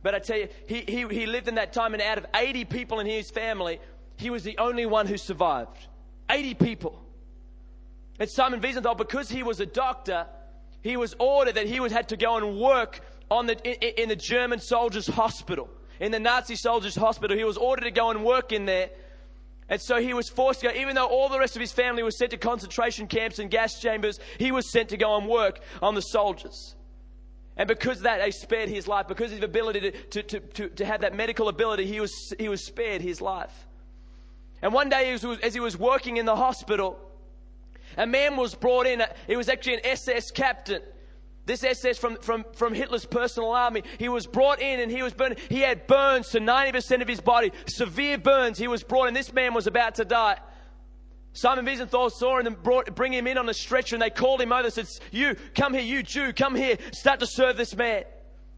[0.00, 2.66] But I tell you, he, he, he lived in that time, and out of 80
[2.66, 3.80] people in his family,
[4.16, 5.88] he was the only one who survived.
[6.30, 7.05] 80 people.
[8.18, 10.26] And Simon Wiesenthal, because he was a doctor,
[10.82, 13.00] he was ordered that he would had to go and work
[13.30, 15.68] on the, in, in the German soldiers' hospital.
[16.00, 17.36] In the Nazi soldiers' hospital.
[17.36, 18.90] He was ordered to go and work in there.
[19.68, 22.02] And so he was forced to go, even though all the rest of his family
[22.02, 25.60] was sent to concentration camps and gas chambers, he was sent to go and work
[25.82, 26.76] on the soldiers.
[27.56, 29.08] And because that, they spared his life.
[29.08, 32.32] Because of his ability to, to, to, to, to have that medical ability, he was,
[32.38, 33.66] he was spared his life.
[34.62, 36.98] And one day, as he was working in the hospital,
[37.96, 39.02] a man was brought in.
[39.26, 40.82] He was actually an SS captain.
[41.46, 43.84] This SS from, from, from Hitler's personal army.
[43.98, 45.38] He was brought in and he was burned.
[45.48, 48.58] He had burns to 90% of his body, severe burns.
[48.58, 49.14] He was brought in.
[49.14, 50.38] This man was about to die.
[51.32, 54.40] Simon Wiesenthal saw him and brought, bring him in on a stretcher and they called
[54.40, 57.76] him over and said, You, come here, you Jew, come here, start to serve this
[57.76, 58.04] man.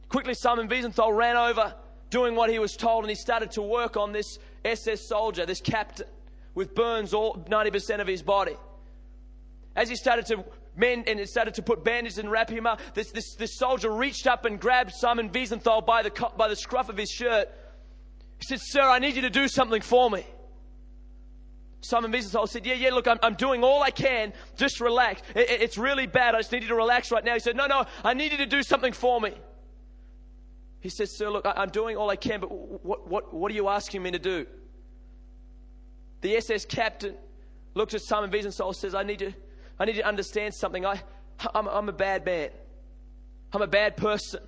[0.09, 1.75] Quickly, Simon Wiesenthal ran over,
[2.09, 5.61] doing what he was told, and he started to work on this SS soldier, this
[5.61, 6.07] captain,
[6.55, 8.57] with burns all 90% of his body.
[9.79, 13.13] As he started to mend and started to put bandages and wrap him up, this,
[13.13, 16.97] this, this soldier reached up and grabbed Simon Wiesenthal by the, by the scruff of
[16.97, 17.49] his shirt.
[18.41, 20.27] He said, Sir, I need you to do something for me.
[21.81, 24.33] Simon Wiesenthal said, Yeah, yeah, look, I'm, I'm doing all I can.
[24.57, 25.23] Just relax.
[25.37, 26.35] It, it, it's really bad.
[26.35, 27.35] I just need you to relax right now.
[27.35, 29.33] He said, No, no, I need you to do something for me.
[30.81, 33.55] He said, Sir, look, I, am doing all I can, but what, what, what are
[33.55, 34.45] you asking me to do?
[36.23, 37.15] The SS captain
[37.75, 39.33] looked at Simon Wiesenthal and says, I need to,
[39.79, 40.85] I need to understand something.
[40.85, 41.01] I,
[41.55, 42.51] I'm, I'm a bad man.
[43.53, 44.41] I'm a bad person.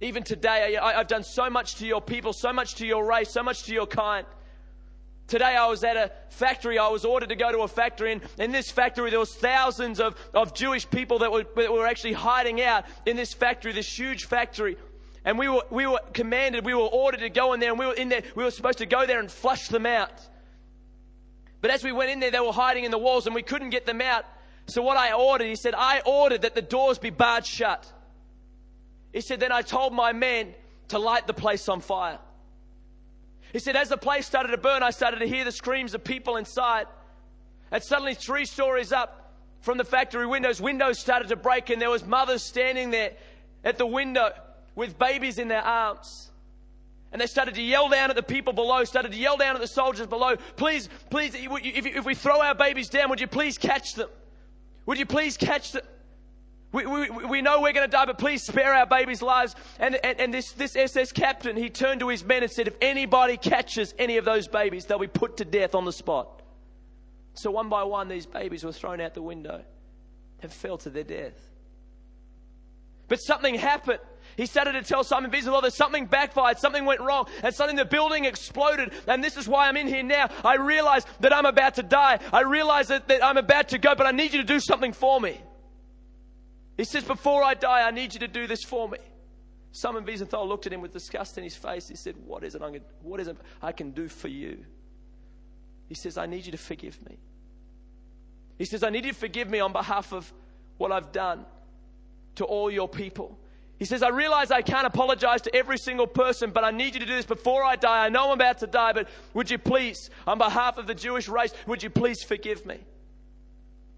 [0.00, 3.30] Even today, I, I've done so much to your people, so much to your race,
[3.30, 4.26] so much to your kind.
[5.26, 6.78] Today I was at a factory.
[6.78, 8.12] I was ordered to go to a factory.
[8.12, 11.86] And in this factory, there was thousands of, of Jewish people that were, that were
[11.86, 14.76] actually hiding out in this factory, this huge factory.
[15.24, 17.86] And we were, we were commanded, we were ordered to go in there, and we
[17.86, 20.12] were in there, we were supposed to go there and flush them out.
[21.60, 23.70] But as we went in there, they were hiding in the walls and we couldn't
[23.70, 24.24] get them out.
[24.66, 27.90] So what I ordered, he said, I ordered that the doors be barred shut.
[29.12, 30.54] He said, then I told my men
[30.88, 32.18] to light the place on fire.
[33.52, 36.04] He said, as the place started to burn, I started to hear the screams of
[36.04, 36.86] people inside.
[37.70, 41.90] And suddenly, three stories up from the factory windows, windows started to break, and there
[41.90, 43.12] was mothers standing there
[43.64, 44.30] at the window
[44.74, 46.30] with babies in their arms.
[47.12, 49.60] And they started to yell down at the people below, started to yell down at
[49.60, 53.94] the soldiers below, please, please, if, we throw our babies down, would you please catch
[53.94, 54.10] them?
[54.86, 55.84] Would you please catch them?
[56.70, 59.56] We, we, we know we're going to die, but please spare our babies' lives.
[59.78, 62.74] And, and, and this, this SS captain, he turned to his men and said, if
[62.82, 66.42] anybody catches any of those babies, they'll be put to death on the spot.
[67.32, 69.62] So one by one, these babies were thrown out the window
[70.42, 71.48] and fell to their death.
[73.08, 74.00] But something happened.
[74.38, 77.88] He started to tell Simon Wiesenthal that something backfired, something went wrong, and suddenly the
[77.88, 78.92] building exploded.
[79.08, 80.30] And this is why I'm in here now.
[80.44, 82.20] I realize that I'm about to die.
[82.32, 84.92] I realize that, that I'm about to go, but I need you to do something
[84.92, 85.40] for me.
[86.76, 88.98] He says, Before I die, I need you to do this for me.
[89.72, 91.88] Simon Wiesenthal looked at him with disgust in his face.
[91.88, 94.64] He said, What is it, I'm what is it I can do for you?
[95.88, 97.18] He says, I need you to forgive me.
[98.56, 100.32] He says, I need you to forgive me on behalf of
[100.76, 101.44] what I've done
[102.36, 103.36] to all your people.
[103.78, 107.00] He says, I realize I can't apologize to every single person, but I need you
[107.00, 108.06] to do this before I die.
[108.06, 111.28] I know I'm about to die, but would you please, on behalf of the Jewish
[111.28, 112.78] race, would you please forgive me?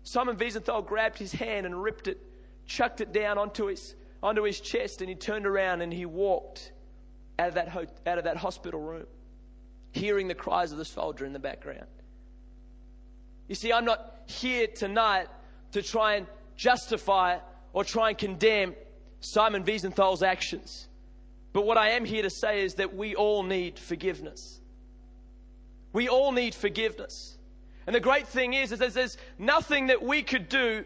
[0.03, 2.19] Simon Wiesenthal grabbed his hand and ripped it,
[2.67, 6.73] chucked it down onto his, onto his chest, and he turned around and he walked
[7.39, 9.07] out of, that ho- out of that hospital room,
[9.93, 11.87] hearing the cries of the soldier in the background.
[13.49, 15.29] You see, I'm not here tonight
[15.73, 17.39] to try and justify
[17.73, 18.75] or try and condemn
[19.21, 20.89] Simon Wiesenthal's actions.
[21.53, 24.61] But what I am here to say is that we all need forgiveness.
[25.93, 27.37] We all need forgiveness.
[27.87, 30.85] And the great thing is, is there's nothing that we could do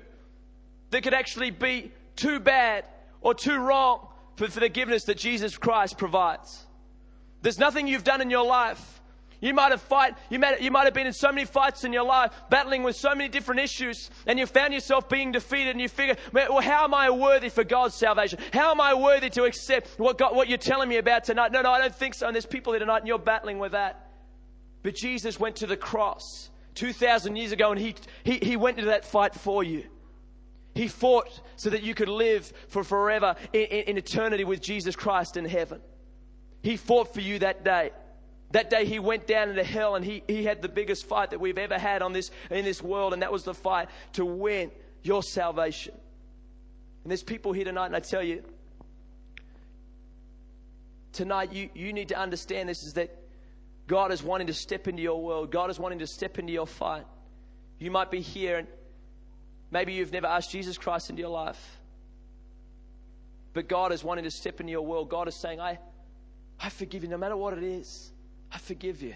[0.91, 2.85] that could actually be too bad
[3.21, 6.65] or too wrong for the forgiveness that Jesus Christ provides.
[7.43, 9.03] There's nothing you've done in your life
[9.41, 11.93] you might have fight, you might, you might have been in so many fights in
[11.93, 15.81] your life, battling with so many different issues, and you found yourself being defeated, and
[15.81, 18.39] you figure, well, how am I worthy for God's salvation?
[18.53, 21.53] How am I worthy to accept what, God, what you're telling me about tonight?
[21.53, 22.27] No, no, I don't think so.
[22.27, 24.11] And there's people here tonight, and you're battling with that.
[24.83, 28.91] But Jesus went to the cross 2,000 years ago, and he, he, he went into
[28.91, 29.85] that fight for you.
[30.75, 34.97] He fought so that you could live for forever in, in, in eternity with Jesus
[34.97, 35.81] Christ in heaven.
[36.63, 37.93] He fought for you that day.
[38.55, 41.41] That day he went down into hell and he, he had the biggest fight that
[41.41, 44.71] we've ever had on this, in this world, and that was the fight to win
[45.03, 45.93] your salvation.
[47.03, 48.45] And there's people here tonight, and I tell you,
[51.11, 53.17] tonight you, you need to understand this is that
[53.89, 55.51] God is wanting to step into your world.
[55.51, 57.07] God is wanting to step into your fight.
[57.81, 58.69] You might be here and
[59.73, 61.81] maybe you've never asked Jesus Christ into your life.
[63.53, 65.11] But God is wanting to step into your world.
[65.11, 65.81] God is saying, I,
[66.61, 68.13] I forgive you no matter what it is.
[68.55, 69.15] I forgive you.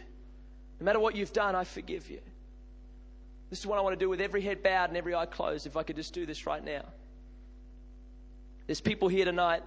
[0.80, 2.20] No matter what you've done, I forgive you.
[3.50, 5.66] This is what I want to do with every head bowed and every eye closed,
[5.66, 6.84] if I could just do this right now.
[8.66, 9.62] There's people here tonight,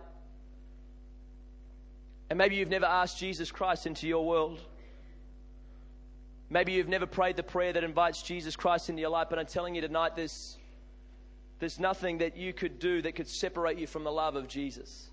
[2.29, 4.59] and maybe you've never asked Jesus Christ into your world.
[6.49, 9.45] Maybe you've never prayed the prayer that invites Jesus Christ into your life, but I'm
[9.47, 10.57] telling you tonight, there's,
[11.59, 15.09] there's nothing that you could do that could separate you from the love of Jesus.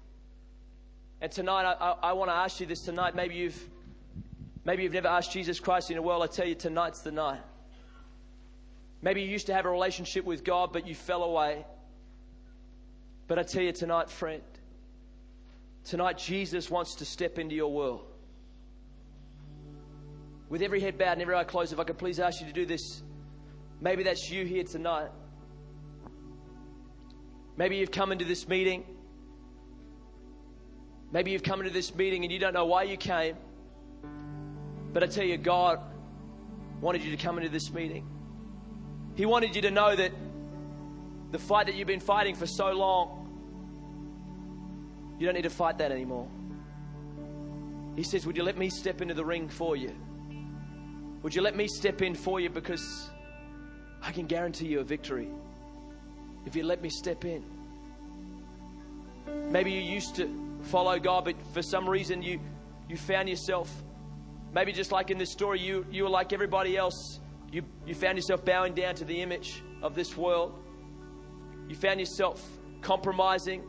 [1.20, 3.14] And tonight, I, I, I want to ask you this tonight.
[3.14, 3.68] Maybe you've,
[4.68, 6.22] maybe you've never asked Jesus Christ in your world.
[6.22, 7.40] I tell you, tonight's the night.
[9.00, 11.64] Maybe you used to have a relationship with God, but you fell away.
[13.28, 14.42] But I tell you tonight, friend,
[15.84, 18.04] tonight Jesus wants to step into your world.
[20.50, 22.52] With every head bowed and every eye closed, if I could please ask you to
[22.52, 23.02] do this.
[23.80, 25.08] Maybe that's you here tonight.
[27.56, 28.84] Maybe you've come into this meeting.
[31.10, 33.36] Maybe you've come into this meeting and you don't know why you came.
[34.92, 35.80] But I tell you, God
[36.80, 38.06] wanted you to come into this meeting.
[39.14, 40.12] He wanted you to know that
[41.30, 43.14] the fight that you've been fighting for so long,
[45.18, 46.28] you don't need to fight that anymore.
[47.96, 49.94] He says, Would you let me step into the ring for you?
[51.22, 53.10] Would you let me step in for you because
[54.00, 55.28] I can guarantee you a victory
[56.46, 57.44] if you let me step in?
[59.50, 60.32] Maybe you used to
[60.62, 62.38] follow God, but for some reason you,
[62.88, 63.68] you found yourself,
[64.52, 67.20] maybe just like in this story, you, you were like everybody else
[67.50, 70.62] you, you found yourself bowing down to the image of this world.
[71.68, 72.46] You found yourself
[72.82, 73.62] compromising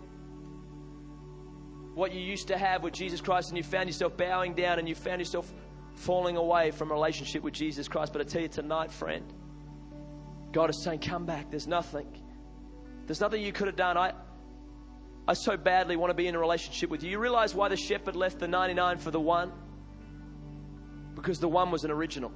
[1.95, 4.87] what you used to have with Jesus Christ, and you found yourself bowing down and
[4.87, 5.51] you found yourself
[5.95, 8.13] falling away from a relationship with Jesus Christ.
[8.13, 9.25] But I tell you tonight, friend,
[10.51, 11.49] God is saying, Come back.
[11.49, 12.07] There's nothing.
[13.05, 13.97] There's nothing you could have done.
[13.97, 14.13] I,
[15.27, 17.11] I so badly want to be in a relationship with you.
[17.11, 19.51] You realize why the shepherd left the 99 for the one?
[21.21, 22.31] Because the one was an original.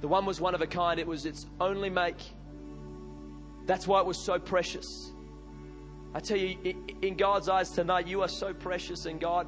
[0.00, 2.16] The one was one of a kind, it was its only make.
[3.66, 5.12] That's why it was so precious.
[6.14, 6.56] I tell you,
[7.02, 9.46] in God's eyes tonight, you are so precious, and God,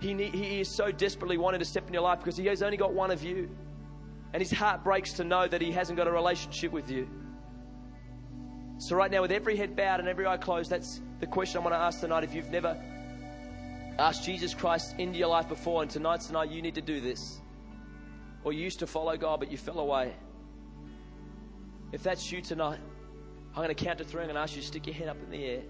[0.00, 2.62] He, need, he is so desperately wanting to step in your life because He has
[2.62, 3.48] only got one of you.
[4.34, 7.08] And His heart breaks to know that He hasn't got a relationship with you.
[8.78, 11.64] So, right now, with every head bowed and every eye closed, that's the question I
[11.64, 12.24] want to ask tonight.
[12.24, 12.76] If you've never
[13.98, 17.40] asked Jesus Christ into your life before, and tonight's tonight, you need to do this
[18.44, 20.14] or you used to follow God but you fell away.
[21.92, 22.80] If that's you tonight,
[23.50, 24.20] I'm going to count to three.
[24.20, 25.62] I'm going to ask you to stick your hand up in the air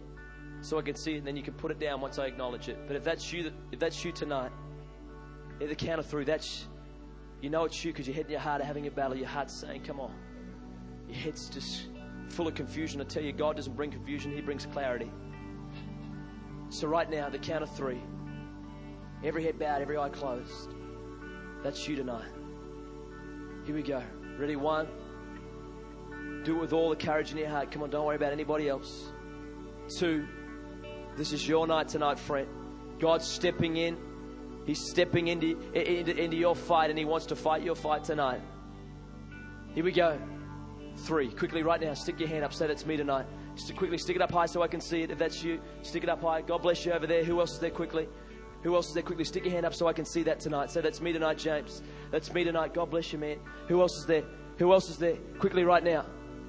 [0.60, 2.68] so I can see it, and then you can put it down once I acknowledge
[2.68, 2.78] it.
[2.86, 4.50] But if that's you, if that's you tonight,
[5.60, 6.66] at the count of three, that's
[7.40, 9.16] you know it's you because your head and your heart are having a battle.
[9.16, 10.12] Your heart's saying, "Come on."
[11.08, 11.86] Your head's just
[12.28, 13.00] full of confusion.
[13.00, 15.10] I tell you, God doesn't bring confusion; He brings clarity.
[16.70, 18.00] So right now, the count of three,
[19.24, 20.74] every head bowed, every eye closed.
[21.62, 22.30] That's you tonight.
[23.64, 24.02] Here we go.
[24.38, 24.56] Ready?
[24.56, 24.88] One.
[26.44, 27.70] Do it with all the courage in your heart.
[27.70, 29.10] Come on, don't worry about anybody else.
[29.98, 30.26] Two.
[31.16, 32.48] This is your night tonight, friend.
[33.00, 33.96] God's stepping in.
[34.66, 38.40] He's stepping into, into, into your fight and He wants to fight your fight tonight.
[39.74, 40.18] Here we go.
[40.98, 41.30] Three.
[41.30, 42.52] Quickly, right now, stick your hand up.
[42.52, 43.26] Say that's me tonight.
[43.54, 45.10] Just quickly stick it up high so I can see it.
[45.10, 46.42] If that's you, stick it up high.
[46.42, 47.24] God bless you over there.
[47.24, 48.08] Who else is there quickly?
[48.62, 49.24] Who else is there quickly?
[49.24, 50.70] Stick your hand up so I can see that tonight.
[50.70, 51.82] Say that's me tonight, James.
[52.10, 52.74] That's me tonight.
[52.74, 53.38] God bless you, man.
[53.68, 54.24] Who else is there?
[54.58, 55.16] Who else is there?
[55.38, 56.04] Quickly, right now.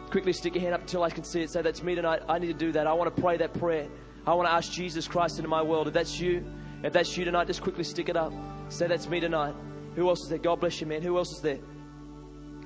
[0.10, 1.52] Quickly stick your hand up until I can see it.
[1.52, 2.22] Say, That's me tonight.
[2.28, 2.88] I need to do that.
[2.88, 3.88] I want to pray that prayer.
[4.26, 5.88] I want to ask Jesus Christ into my world.
[5.88, 6.44] If that's you,
[6.84, 8.34] if that's you tonight, just quickly stick it up.
[8.70, 9.54] Say, That's me tonight.
[9.96, 10.40] Who else is there?
[10.40, 11.02] God bless you, man.
[11.04, 11.60] Who else is there?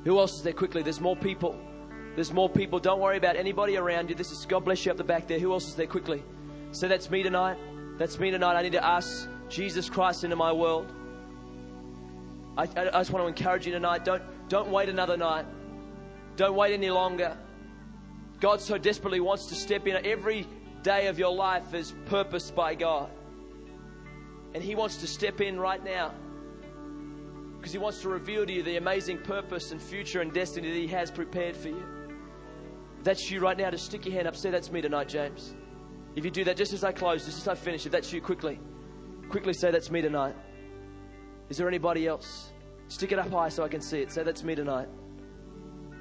[0.05, 0.53] Who else is there?
[0.53, 0.83] Quickly.
[0.83, 1.59] There's more people.
[2.15, 2.79] There's more people.
[2.79, 4.15] Don't worry about anybody around you.
[4.15, 5.39] This is God bless you up the back there.
[5.39, 5.87] Who else is there?
[5.87, 6.23] Quickly.
[6.71, 7.57] Say, That's me tonight.
[7.97, 8.55] That's me tonight.
[8.55, 10.91] I need to ask Jesus Christ into my world.
[12.57, 15.45] I, I, just want to encourage you tonight don't, don't wait another night.
[16.35, 17.37] Don't wait any longer.
[18.39, 20.03] God so desperately wants to step in.
[20.05, 20.47] Every
[20.81, 23.11] day of your life is purposed by God.
[24.55, 26.13] And He wants to step in right now
[27.57, 30.79] because He wants to reveal to you the amazing purpose and future and destiny that
[30.79, 31.83] He has prepared for you.
[33.03, 33.69] That's you right now.
[33.69, 34.35] Just stick your hand up.
[34.35, 35.53] Say, That's me tonight, James.
[36.15, 38.21] If you do that, just as I close, just as I finish, if that's you,
[38.21, 38.59] quickly,
[39.29, 40.35] quickly say, That's me tonight.
[41.49, 42.51] Is there anybody else?
[42.87, 44.11] Stick it up high so I can see it.
[44.11, 44.87] Say, That's me tonight.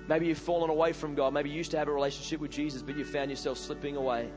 [0.08, 1.32] Maybe you've fallen away from God.
[1.32, 4.30] Maybe you used to have a relationship with Jesus, but you found yourself slipping away.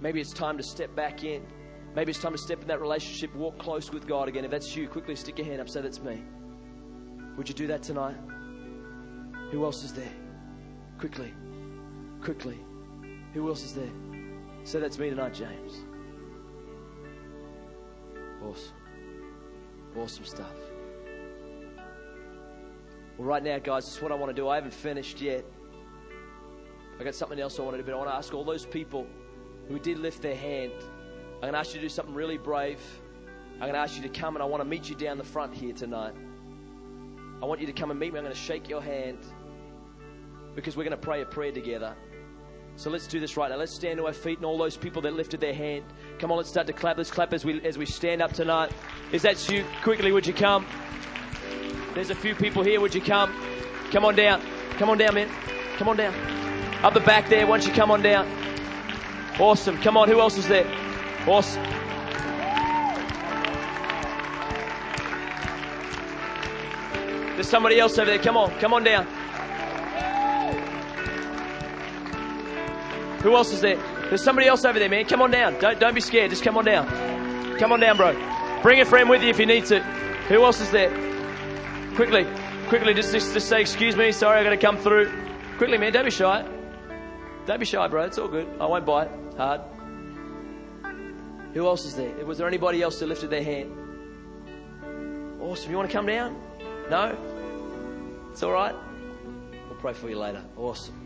[0.00, 1.46] Maybe it's time to step back in.
[1.94, 4.44] Maybe it's time to step in that relationship, walk close with God again.
[4.44, 6.22] If that's you, quickly stick your hand up, say that's me.
[7.36, 8.16] Would you do that tonight?
[9.50, 10.12] Who else is there?
[10.98, 11.32] Quickly,
[12.22, 12.58] quickly.
[13.34, 13.90] Who else is there?
[14.64, 15.84] Say that's me tonight, James.
[18.42, 18.72] Awesome.
[19.98, 20.54] Awesome stuff.
[23.18, 24.48] Well, right now, guys, this is what I want to do.
[24.48, 25.44] I haven't finished yet.
[26.98, 28.66] I got something else I want to do, but I want to ask all those
[28.66, 29.06] people
[29.68, 30.72] who did lift their hand.
[31.34, 32.80] I'm going to ask you to do something really brave.
[33.54, 35.24] I'm going to ask you to come and I want to meet you down the
[35.24, 36.14] front here tonight.
[37.42, 38.18] I want you to come and meet me.
[38.18, 39.18] I'm going to shake your hand
[40.54, 41.94] because we're going to pray a prayer together.
[42.76, 43.56] So let's do this right now.
[43.56, 45.84] Let's stand to our feet and all those people that lifted their hand.
[46.20, 46.98] Come on, let's start to clap.
[46.98, 48.70] Let's clap as we as we stand up tonight.
[49.10, 49.64] Is that you?
[49.82, 50.66] Quickly, would you come?
[51.94, 52.78] There's a few people here.
[52.78, 53.32] Would you come?
[53.90, 54.42] Come on down.
[54.72, 55.30] Come on down, man.
[55.78, 56.14] Come on down.
[56.84, 57.46] Up the back there.
[57.46, 58.30] Why don't you come on down?
[59.38, 59.78] Awesome.
[59.78, 60.10] Come on.
[60.10, 60.66] Who else is there?
[61.26, 61.62] Awesome.
[67.32, 68.18] There's somebody else over there.
[68.18, 68.50] Come on.
[68.58, 69.06] Come on down.
[73.22, 73.78] Who else is there?
[74.10, 75.04] There's somebody else over there, man.
[75.04, 75.56] Come on down.
[75.60, 76.30] Don't, don't be scared.
[76.30, 77.58] Just come on down.
[77.60, 78.12] Come on down, bro.
[78.60, 79.80] Bring a friend with you if you need to.
[80.28, 80.90] Who else is there?
[81.94, 82.26] Quickly.
[82.66, 84.10] Quickly, just, just, just say, excuse me.
[84.10, 85.12] Sorry, i got to come through.
[85.58, 85.92] Quickly, man.
[85.92, 86.44] Don't be shy.
[87.46, 88.02] Don't be shy, bro.
[88.02, 88.48] It's all good.
[88.60, 89.60] I won't bite hard.
[91.54, 92.26] Who else is there?
[92.26, 93.70] Was there anybody else that lifted their hand?
[95.40, 95.70] Awesome.
[95.70, 96.36] You want to come down?
[96.90, 97.16] No?
[98.32, 98.74] It's all right.
[99.68, 100.42] We'll pray for you later.
[100.56, 100.99] Awesome.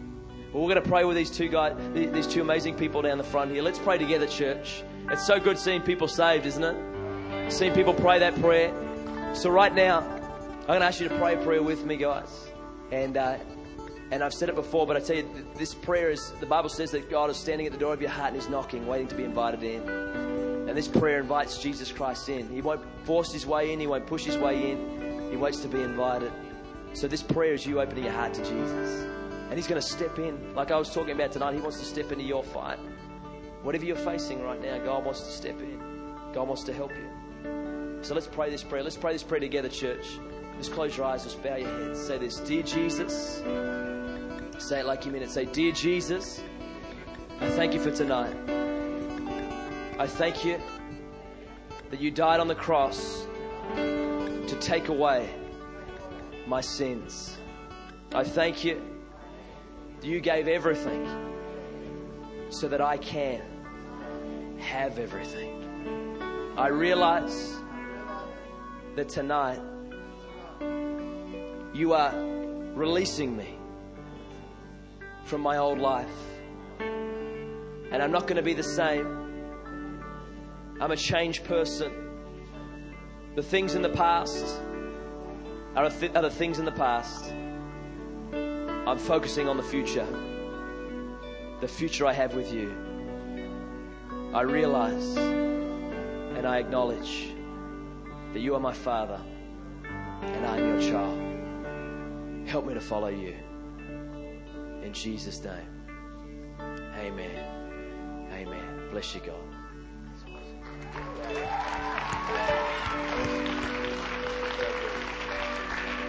[0.54, 3.24] Well, we're going to pray with these two guys, these two amazing people down the
[3.24, 3.60] front here.
[3.60, 4.84] Let's pray together, church.
[5.10, 7.50] It's so good seeing people saved, isn't it?
[7.52, 8.72] Seeing people pray that prayer.
[9.34, 12.46] So right now, I'm going to ask you to pray a prayer with me, guys.
[12.92, 13.38] And uh,
[14.12, 16.92] and I've said it before, but I tell you, this prayer is the Bible says
[16.92, 19.16] that God is standing at the door of your heart and He's knocking, waiting to
[19.16, 19.88] be invited in.
[20.68, 22.48] And this prayer invites Jesus Christ in.
[22.48, 25.30] He won't force His way in, He won't push His way in.
[25.32, 26.30] He waits to be invited.
[26.92, 29.13] So this prayer is you opening your heart to Jesus.
[29.54, 31.84] And He's going to step in, like I was talking about tonight, He wants to
[31.84, 32.76] step into your fight.
[33.62, 35.78] Whatever you're facing right now, God wants to step in.
[36.32, 38.00] God wants to help you.
[38.02, 38.82] So let's pray this prayer.
[38.82, 40.18] Let's pray this prayer together, church.
[40.58, 42.04] Just close your eyes, just bow your heads.
[42.04, 43.44] Say this Dear Jesus,
[44.58, 45.30] say it like you mean it.
[45.30, 46.42] Say, Dear Jesus,
[47.40, 48.34] I thank you for tonight.
[50.00, 50.60] I thank you
[51.90, 53.24] that you died on the cross
[53.76, 55.32] to take away
[56.44, 57.36] my sins.
[58.12, 58.93] I thank you
[60.04, 61.08] you gave everything
[62.50, 63.42] so that I can
[64.58, 66.52] have everything.
[66.56, 67.54] I realize
[68.96, 69.60] that tonight
[71.74, 72.14] you are
[72.74, 73.58] releasing me
[75.24, 76.06] from my old life.
[76.80, 79.06] And I'm not going to be the same.
[80.80, 81.92] I'm a changed person.
[83.34, 84.60] The things in the past
[85.74, 87.32] are, th- are the things in the past.
[88.86, 90.06] I'm focusing on the future.
[91.60, 92.74] The future I have with you.
[94.34, 97.28] I realize and I acknowledge
[98.34, 99.20] that you are my Father
[100.22, 102.48] and I'm your child.
[102.48, 103.34] Help me to follow you.
[104.82, 105.68] In Jesus' name.
[106.60, 108.28] Amen.
[108.32, 108.88] Amen.
[108.90, 109.34] Bless you, God.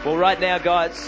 [0.03, 1.07] Well, right now, guys,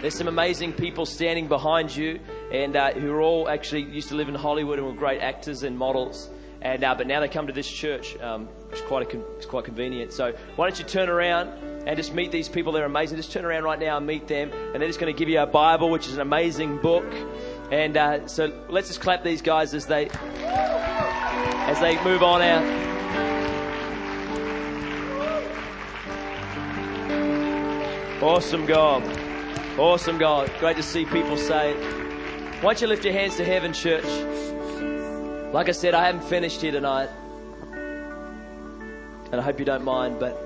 [0.00, 2.20] there's some amazing people standing behind you
[2.52, 5.64] and uh, who are all actually used to live in Hollywood and were great actors
[5.64, 6.30] and models.
[6.60, 8.16] And uh, but now they come to this church.
[8.20, 10.12] Um, it's quite con- it's quite convenient.
[10.12, 11.48] So why don't you turn around
[11.86, 12.72] and just meet these people?
[12.72, 13.16] They're amazing.
[13.16, 14.52] Just turn around right now and meet them.
[14.52, 17.06] And they're just going to give you a Bible, which is an amazing book.
[17.70, 22.88] And uh, so let's just clap these guys as they as they move on out.
[28.22, 29.27] Awesome God.
[29.78, 30.50] Awesome God.
[30.58, 31.76] Great to see people say it.
[32.56, 34.04] Why don't you lift your hands to heaven, church?
[35.52, 37.08] Like I said, I haven't finished here tonight.
[39.30, 40.36] And I hope you don't mind, but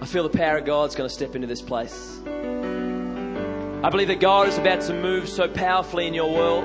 [0.00, 2.18] I feel the power of God's going to step into this place.
[2.26, 6.64] I believe that God is about to move so powerfully in your world.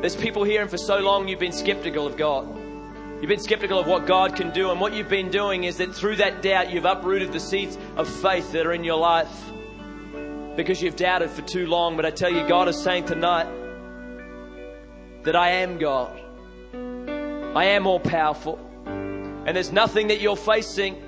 [0.00, 2.61] There's people here, and for so long you've been skeptical of God.
[3.22, 5.94] You've been skeptical of what God can do, and what you've been doing is that
[5.94, 9.30] through that doubt, you've uprooted the seeds of faith that are in your life
[10.56, 11.94] because you've doubted for too long.
[11.94, 13.46] But I tell you, God is saying tonight,
[15.22, 16.20] that I am God.
[17.54, 18.58] I am all powerful.
[18.86, 21.00] And there's nothing that you're facing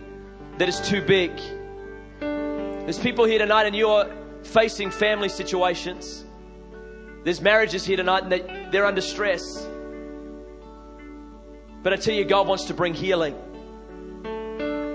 [0.59, 1.33] that is too big.
[2.21, 4.09] There's people here tonight and you're
[4.45, 6.25] facing family situations.
[7.25, 9.67] There's marriages here tonight and they're under stress.
[11.85, 13.37] But I tell you, God wants to bring healing.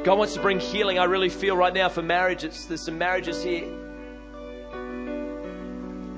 [0.03, 0.97] God wants to bring healing.
[0.97, 2.65] I really feel right now for marriages.
[2.65, 3.71] There's some marriages here.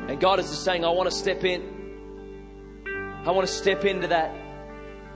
[0.08, 2.82] And God is just saying, I want to step in.
[3.26, 4.34] I want to step into that.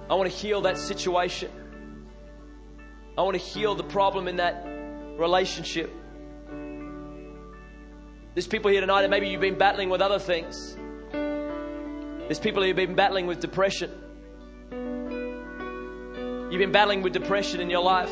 [0.10, 1.50] I want to heal that situation.
[3.18, 4.66] I want to heal the problem in that
[5.18, 5.90] relationship.
[8.34, 10.76] There's people here tonight that maybe you've been battling with other things.
[11.14, 14.02] There's people who've been battling with depression.
[16.56, 18.10] You've been battling with depression in your life.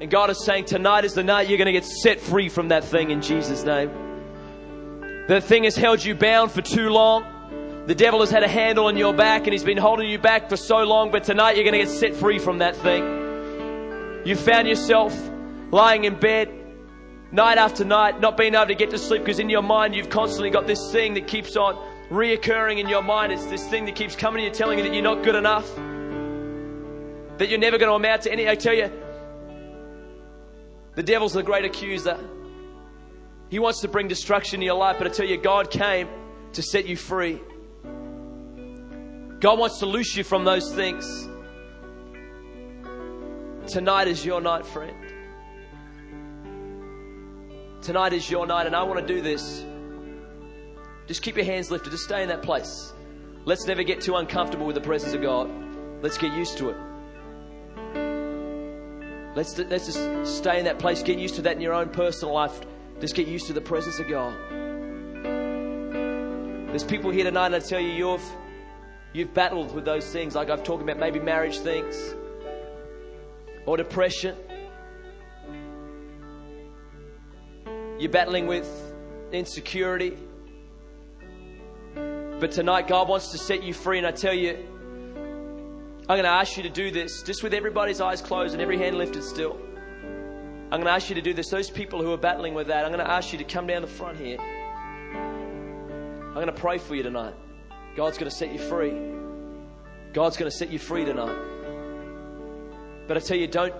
[0.00, 2.68] And God is saying, Tonight is the night you're going to get set free from
[2.68, 3.90] that thing in Jesus' name.
[5.28, 7.84] The thing has held you bound for too long.
[7.86, 10.48] The devil has had a handle on your back and he's been holding you back
[10.48, 14.22] for so long, but tonight you're going to get set free from that thing.
[14.24, 15.14] You found yourself
[15.70, 16.48] lying in bed
[17.30, 20.08] night after night, not being able to get to sleep because in your mind you've
[20.08, 23.32] constantly got this thing that keeps on reoccurring in your mind.
[23.32, 25.66] It's this thing that keeps coming to you telling you that you're not good enough,
[27.38, 28.50] that you're never going to amount to anything.
[28.50, 28.90] I tell you,
[30.96, 32.18] the devil's the great accuser.
[33.48, 36.08] He wants to bring destruction in your life, but I tell you, God came
[36.52, 37.40] to set you free.
[39.40, 41.28] God wants to loose you from those things.
[43.66, 44.96] Tonight is your night, friend.
[47.82, 49.64] Tonight is your night, and I want to do this.
[51.10, 51.90] Just keep your hands lifted.
[51.90, 52.92] Just stay in that place.
[53.44, 55.50] Let's never get too uncomfortable with the presence of God.
[56.02, 56.76] Let's get used to it.
[59.34, 61.02] Let's, let's just stay in that place.
[61.02, 62.60] Get used to that in your own personal life.
[63.00, 64.38] Just get used to the presence of God.
[66.68, 68.30] There's people here tonight, and I tell you, you've,
[69.12, 72.14] you've battled with those things, like I've talked about, maybe marriage things
[73.66, 74.36] or depression.
[77.98, 78.68] You're battling with
[79.32, 80.16] insecurity.
[82.40, 84.56] But tonight, God wants to set you free, and I tell you,
[86.08, 88.78] I'm going to ask you to do this just with everybody's eyes closed and every
[88.78, 89.60] hand lifted still.
[90.72, 91.50] I'm going to ask you to do this.
[91.50, 93.82] Those people who are battling with that, I'm going to ask you to come down
[93.82, 94.38] the front here.
[94.40, 97.34] I'm going to pray for you tonight.
[97.94, 98.94] God's going to set you free.
[100.14, 101.36] God's going to set you free tonight.
[103.06, 103.74] But I tell you, don't,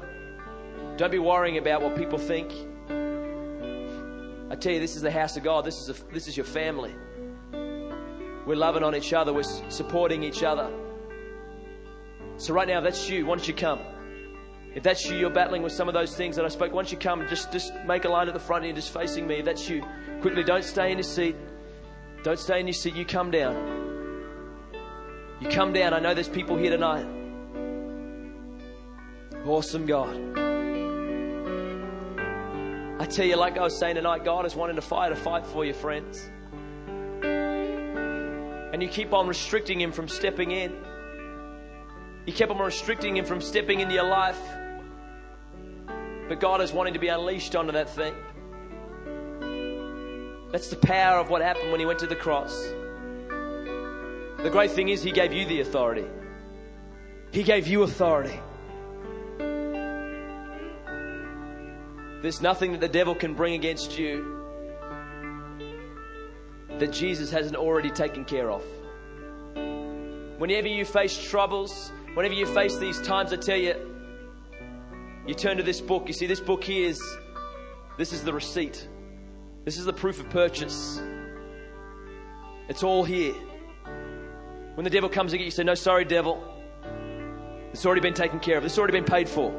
[0.98, 2.52] don't be worrying about what people think.
[4.50, 5.64] I tell you, this is the house of God.
[5.64, 6.94] This is, a, this is your family.
[8.46, 9.32] We're loving on each other.
[9.32, 10.70] We're supporting each other.
[12.36, 13.80] So right now, that's you, why don't you come?
[14.74, 16.72] If that's you, you're battling with some of those things that I spoke.
[16.72, 17.26] Why don't you come?
[17.28, 19.36] Just, just make a line at the front here, just facing me.
[19.36, 19.84] If that's you,
[20.20, 21.36] quickly, don't stay in your seat.
[22.22, 22.94] Don't stay in your seat.
[22.94, 23.78] You come down.
[25.40, 25.92] You come down.
[25.92, 27.06] I know there's people here tonight.
[29.44, 30.16] Awesome God.
[33.00, 35.46] I tell you, like I was saying tonight, God is wanting to fight a fight
[35.46, 36.30] for you, friends.
[38.72, 40.72] And you keep on restricting Him from stepping in.
[42.26, 44.40] You keep on restricting Him from stepping into your life.
[46.28, 48.14] But God is wanting to be unleashed onto that thing.
[50.52, 52.54] That's the power of what happened when He went to the cross.
[54.42, 56.06] The great thing is, He gave you the authority.
[57.32, 58.40] He gave you authority.
[62.22, 64.39] There's nothing that the devil can bring against you
[66.80, 68.64] that Jesus hasn't already taken care of.
[70.38, 73.74] Whenever you face troubles, whenever you face these times, I tell you,
[75.26, 76.08] you turn to this book.
[76.08, 77.00] You see, this book here is
[77.98, 78.88] this is the receipt.
[79.64, 81.00] This is the proof of purchase.
[82.68, 83.34] It's all here.
[84.74, 86.42] When the devil comes again, you say, No, sorry, devil.
[87.72, 88.64] It's already been taken care of.
[88.64, 89.52] It's already been paid for.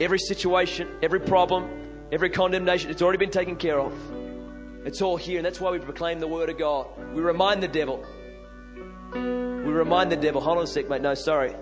[0.00, 3.92] Every situation, every problem, every condemnation, it's already been taken care of.
[4.88, 6.86] It's all here, and that's why we proclaim the word of God.
[7.12, 8.06] We remind the devil.
[9.12, 11.02] We remind the devil, hold on a sec, mate.
[11.02, 11.54] No, sorry.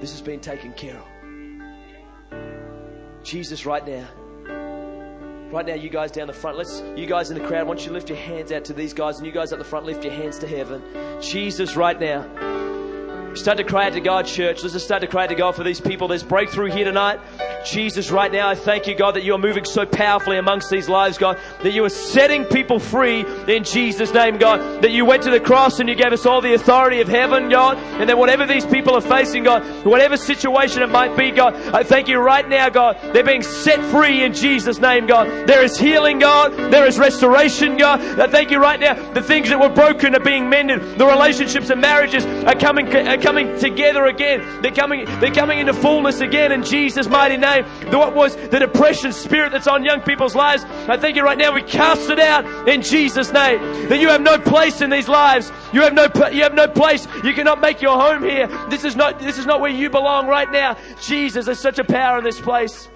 [0.00, 1.06] This has been taken care of.
[3.22, 4.08] Jesus, right now.
[5.52, 7.92] Right now, you guys down the front, let's, you guys in the crowd, want you
[7.92, 10.12] lift your hands out to these guys, and you guys at the front, lift your
[10.12, 10.82] hands to heaven.
[11.20, 12.63] Jesus, right now.
[13.36, 14.62] Start to cry out to God, church.
[14.62, 16.08] Let's just start to cry out to God for these people.
[16.08, 17.20] There's breakthrough here tonight.
[17.64, 20.88] Jesus, right now, I thank you, God, that you are moving so powerfully amongst these
[20.88, 25.22] lives, God, that you are setting people free in Jesus' name, God, that you went
[25.24, 28.18] to the cross and you gave us all the authority of heaven, God, and that
[28.18, 32.18] whatever these people are facing, God, whatever situation it might be, God, I thank you
[32.18, 35.48] right now, God, they're being set free in Jesus' name, God.
[35.48, 36.52] There is healing, God.
[36.70, 38.00] There is restoration, God.
[38.20, 39.12] I thank you right now.
[39.12, 40.98] The things that were broken are being mended.
[40.98, 44.60] The relationships and marriages are coming, are coming together again.
[44.60, 47.64] They're coming, they're coming into fullness again in Jesus' mighty name.
[47.90, 50.62] What was the depression spirit that's on young people's lives?
[50.64, 51.54] I thank you right now.
[51.54, 53.88] We cast it out in Jesus' name.
[53.88, 55.50] That you have no place in these lives.
[55.72, 57.08] You have no, you have no place.
[57.24, 58.46] You cannot make your home here.
[58.68, 60.76] This is not, this is not where you belong right now.
[61.00, 62.88] Jesus, there's such a power in this place.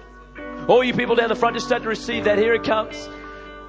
[0.67, 2.37] All you people down the front, just start to receive that.
[2.37, 3.09] Here it comes.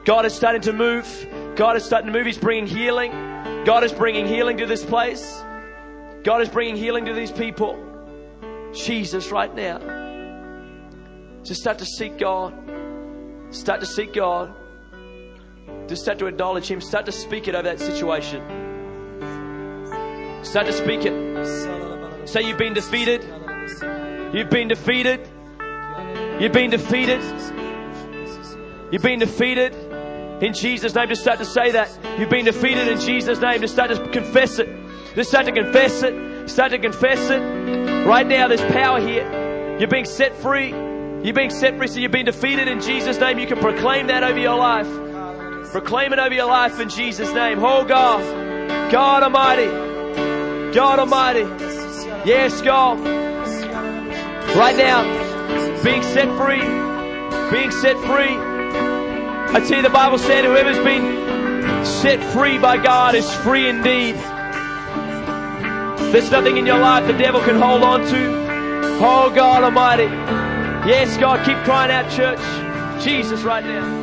[0.04, 1.26] God is starting to move.
[1.56, 2.26] God is starting to move.
[2.26, 3.12] He's bringing healing.
[3.64, 5.42] God is bringing healing to this place.
[6.22, 7.78] God is bringing healing to these people.
[8.74, 9.78] Jesus, right now.
[11.42, 12.54] Just start to seek God.
[13.50, 14.54] Start to seek God.
[15.88, 16.80] Just start to acknowledge Him.
[16.80, 18.42] Start to speak it over that situation.
[20.44, 22.28] Start to speak it.
[22.28, 23.24] Say you've been defeated.
[24.32, 25.28] You've been defeated.
[26.38, 27.22] You've been defeated.
[28.92, 29.74] You've been defeated.
[30.42, 31.90] In Jesus' name, just start to say that.
[32.18, 33.60] You've been defeated in Jesus' name.
[33.60, 34.68] Just start to confess it.
[35.14, 36.48] Just start to confess it.
[36.48, 37.40] Start to confess it.
[38.06, 39.78] Right now, there's power here.
[39.78, 40.70] You're being set free.
[40.70, 41.88] You're being set free.
[41.88, 43.38] So you've been defeated in Jesus' name.
[43.38, 44.88] You can proclaim that over your life.
[45.72, 47.58] Proclaim it over your life in Jesus' name.
[47.62, 48.20] Oh God.
[48.90, 49.66] God Almighty.
[50.72, 51.40] God Almighty.
[52.28, 52.98] Yes, God.
[54.56, 55.02] Right now,
[55.82, 56.60] being set free.
[57.50, 58.36] Being set free.
[59.52, 64.16] I tell you, the Bible said, whoever's been set free by God is free indeed.
[66.12, 68.50] There's nothing in your life the devil can hold on to.
[69.02, 70.04] Oh God Almighty.
[70.88, 73.04] Yes, God, keep crying out, church.
[73.04, 73.99] Jesus, right now.